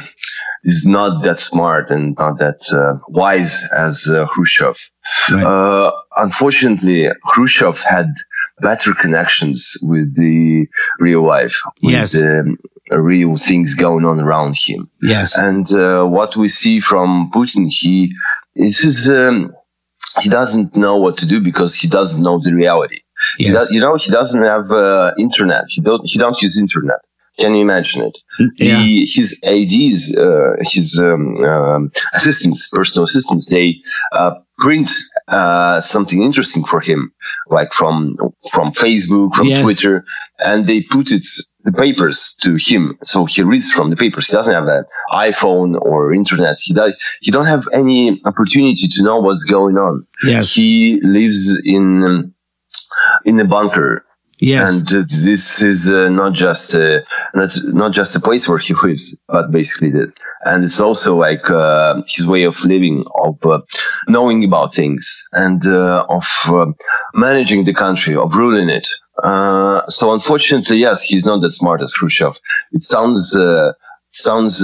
is 0.64 0.86
not 0.86 1.22
that 1.24 1.40
smart 1.40 1.90
and 1.90 2.16
not 2.18 2.38
that 2.38 2.60
uh, 2.72 2.98
wise 3.08 3.68
as 3.76 4.06
uh, 4.10 4.26
Khrushchev. 4.26 4.76
Right. 5.30 5.44
Uh, 5.44 5.92
unfortunately, 6.16 7.08
Khrushchev 7.26 7.78
had 7.80 8.08
better 8.60 8.94
connections 8.94 9.76
with 9.82 10.14
the 10.16 10.66
real 11.00 11.26
life, 11.26 11.56
with 11.82 11.92
Yes. 11.92 12.12
the 12.12 12.56
real 12.90 13.36
things 13.38 13.74
going 13.74 14.04
on 14.04 14.20
around 14.20 14.56
him. 14.64 14.90
yes. 15.02 15.36
And 15.36 15.66
uh, 15.72 16.04
what 16.04 16.36
we 16.36 16.48
see 16.48 16.80
from 16.80 17.30
Putin, 17.34 17.66
he 17.68 18.12
this 18.54 18.84
is 18.84 19.08
um, 19.08 19.52
he 20.20 20.28
doesn't 20.28 20.76
know 20.76 20.96
what 20.96 21.18
to 21.18 21.26
do 21.26 21.40
because 21.40 21.74
he 21.74 21.88
doesn't 21.88 22.22
know 22.22 22.40
the 22.42 22.54
reality. 22.54 23.00
Yes. 23.38 23.54
Does, 23.54 23.70
you 23.70 23.80
know, 23.80 23.96
he 23.96 24.10
doesn't 24.10 24.42
have 24.42 24.70
uh, 24.70 25.12
internet. 25.18 25.64
He 25.68 25.80
don't 25.80 26.02
he 26.04 26.18
don't 26.18 26.40
use 26.40 26.58
internet. 26.60 27.00
Can 27.38 27.54
you 27.54 27.62
imagine 27.62 28.02
it? 28.02 28.18
Yeah. 28.58 28.78
The, 28.78 29.06
his 29.06 29.40
ADs, 29.44 30.16
uh, 30.16 30.52
his 30.60 30.98
um, 31.00 31.42
um, 31.44 31.92
assistants, 32.12 32.70
personal 32.72 33.04
assistants, 33.04 33.50
they 33.50 33.76
uh, 34.12 34.32
print 34.58 34.90
uh, 35.28 35.80
something 35.80 36.22
interesting 36.22 36.64
for 36.64 36.80
him, 36.80 37.12
like 37.48 37.72
from 37.72 38.16
from 38.52 38.72
Facebook, 38.72 39.34
from 39.34 39.48
yes. 39.48 39.62
Twitter, 39.62 40.04
and 40.38 40.68
they 40.68 40.82
put 40.90 41.10
it 41.10 41.26
the 41.64 41.72
papers 41.72 42.36
to 42.42 42.56
him, 42.56 42.96
so 43.02 43.24
he 43.24 43.42
reads 43.42 43.72
from 43.72 43.90
the 43.90 43.96
papers. 43.96 44.28
He 44.28 44.32
doesn't 44.32 44.54
have 44.54 44.68
an 44.68 44.84
iPhone 45.12 45.80
or 45.80 46.14
internet. 46.14 46.58
He 46.60 46.74
does. 46.74 46.94
He 47.20 47.30
don't 47.30 47.46
have 47.46 47.64
any 47.72 48.20
opportunity 48.24 48.86
to 48.92 49.02
know 49.02 49.20
what's 49.20 49.44
going 49.44 49.76
on. 49.76 50.06
Yes, 50.24 50.54
he 50.54 51.00
lives 51.02 51.60
in 51.64 52.32
in 53.24 53.40
a 53.40 53.44
bunker 53.44 54.04
Yes. 54.40 54.68
And 54.68 55.08
this 55.08 55.62
is 55.62 55.88
uh, 55.88 56.08
not 56.08 56.34
just 56.34 56.74
uh, 56.74 57.00
not 57.34 57.50
not 57.64 57.92
just 57.92 58.16
a 58.16 58.20
place 58.20 58.48
where 58.48 58.58
he 58.58 58.74
lives, 58.82 59.20
but 59.28 59.52
basically 59.52 59.90
this. 59.90 60.12
And 60.44 60.64
it's 60.64 60.80
also 60.80 61.16
like 61.16 61.48
uh, 61.48 62.02
his 62.08 62.26
way 62.26 62.42
of 62.42 62.56
living, 62.64 63.04
of 63.22 63.38
uh, 63.44 63.60
knowing 64.08 64.44
about 64.44 64.74
things, 64.74 65.28
and 65.32 65.64
uh, 65.66 66.04
of 66.08 66.24
managing 67.14 67.64
the 67.64 67.74
country, 67.74 68.16
of 68.16 68.34
ruling 68.34 68.68
it. 68.68 68.86
so 69.88 70.12
unfortunately, 70.12 70.78
yes, 70.78 71.02
he's 71.02 71.24
not 71.24 71.40
that 71.42 71.52
smart 71.52 71.80
as 71.80 71.94
Khrushchev. 71.94 72.36
It 72.72 72.82
sounds 72.82 73.36
sounds 74.12 74.60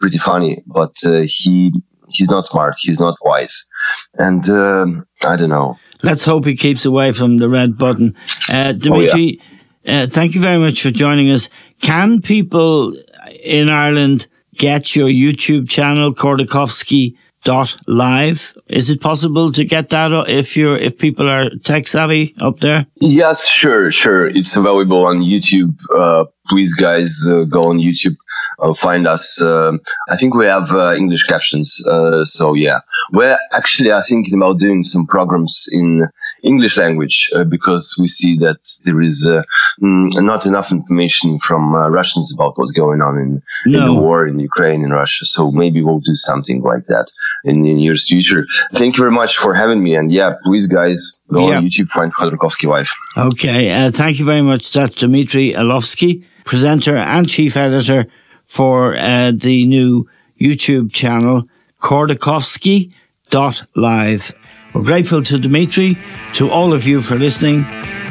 pretty 0.00 0.18
funny, 0.18 0.64
but 0.66 0.92
he 1.26 1.72
he's 2.08 2.28
not 2.28 2.46
smart. 2.46 2.74
He's 2.80 2.98
not 2.98 3.16
wise, 3.22 3.68
and 4.14 4.48
um, 4.50 5.06
I 5.22 5.36
don't 5.36 5.50
know. 5.50 5.78
Let's 6.02 6.24
hope 6.24 6.46
he 6.46 6.56
keeps 6.56 6.84
away 6.84 7.12
from 7.12 7.38
the 7.38 7.48
red 7.48 7.78
button. 7.78 8.16
Uh, 8.48 8.72
Dimitri, 8.72 9.40
oh, 9.40 9.44
yeah. 9.84 10.02
uh, 10.02 10.06
thank 10.06 10.34
you 10.34 10.40
very 10.40 10.58
much 10.58 10.82
for 10.82 10.90
joining 10.90 11.30
us. 11.30 11.48
Can 11.80 12.20
people 12.20 12.96
in 13.42 13.68
Ireland 13.68 14.26
get 14.54 14.94
your 14.96 15.08
YouTube 15.08 15.68
channel, 15.68 16.12
Khodorkovsky 16.12 17.16
dot 17.44 17.76
live 17.88 18.56
is 18.68 18.88
it 18.88 19.00
possible 19.00 19.50
to 19.50 19.64
get 19.64 19.88
that 19.88 20.12
if 20.28 20.56
you're 20.56 20.76
if 20.76 20.96
people 20.96 21.28
are 21.28 21.50
tech 21.64 21.88
savvy 21.88 22.32
up 22.40 22.60
there 22.60 22.86
yes 23.00 23.46
sure 23.46 23.90
sure 23.90 24.28
it's 24.28 24.56
available 24.56 25.04
on 25.04 25.18
youtube 25.18 25.76
uh, 25.98 26.24
please 26.52 26.72
guys 26.74 27.10
uh, 27.28 27.44
go 27.56 27.62
on 27.70 27.78
youtube 27.78 28.16
uh, 28.62 28.74
find 28.74 29.06
us. 29.06 29.40
Uh, 29.40 29.72
I 30.08 30.16
think 30.16 30.34
we 30.34 30.46
have 30.46 30.70
uh, 30.70 30.94
English 30.94 31.24
captions. 31.24 31.84
Uh, 31.88 32.24
so 32.24 32.54
yeah, 32.54 32.80
we're 33.12 33.38
actually 33.50 33.92
I 33.92 34.02
thinking 34.02 34.38
about 34.38 34.58
doing 34.58 34.84
some 34.84 35.06
programs 35.06 35.66
in 35.72 36.08
English 36.42 36.76
language 36.76 37.30
uh, 37.34 37.44
because 37.44 37.96
we 38.00 38.08
see 38.08 38.36
that 38.38 38.58
there 38.84 39.00
is 39.00 39.28
uh, 39.28 39.42
mm, 39.82 40.10
not 40.22 40.46
enough 40.46 40.70
information 40.70 41.38
from 41.38 41.74
Russians 41.74 42.32
about 42.34 42.56
what's 42.56 42.72
going 42.72 43.00
on 43.00 43.18
in, 43.18 43.42
no. 43.66 43.78
in, 43.78 43.84
the 43.86 44.00
war 44.00 44.26
in 44.26 44.38
Ukraine 44.38 44.84
and 44.84 44.92
Russia. 44.92 45.26
So 45.26 45.50
maybe 45.50 45.82
we'll 45.82 46.00
do 46.00 46.14
something 46.14 46.62
like 46.62 46.86
that 46.86 47.06
in 47.44 47.62
the 47.62 47.74
near 47.74 47.96
future. 47.96 48.46
Thank 48.74 48.96
you 48.96 49.02
very 49.02 49.12
much 49.12 49.36
for 49.36 49.54
having 49.54 49.82
me. 49.82 49.94
And 49.94 50.12
yeah, 50.12 50.34
please 50.44 50.66
guys 50.66 51.21
go 51.32 51.48
yeah. 51.48 51.58
on 51.58 51.68
YouTube, 51.68 51.88
find 51.88 52.12
Khodorkovsky 52.14 52.68
Live. 52.68 52.88
Okay, 53.16 53.90
thank 53.90 54.18
you 54.18 54.24
very 54.24 54.42
much. 54.42 54.72
That's 54.72 54.96
Dmitry 54.96 55.52
Elovsky, 55.52 56.24
presenter 56.44 56.96
and 56.96 57.28
chief 57.28 57.56
editor 57.56 58.06
for 58.44 58.96
uh, 58.96 59.30
the 59.34 59.66
new 59.66 60.08
YouTube 60.40 60.92
channel, 60.92 61.44
Khodorkovsky.live. 61.80 64.34
We're 64.74 64.82
grateful 64.82 65.22
to 65.22 65.38
Dimitri, 65.38 65.98
to 66.34 66.50
all 66.50 66.72
of 66.72 66.86
you 66.86 67.02
for 67.02 67.16
listening. 67.16 67.62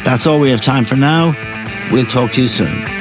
That's 0.04 0.28
all 0.28 0.40
we 0.40 0.52
have 0.52 0.62
time 0.62 0.86
for 0.86 0.96
now. 0.96 1.36
We'll 1.92 2.06
talk 2.06 2.32
to 2.34 2.42
you 2.42 2.48
soon. 2.48 3.01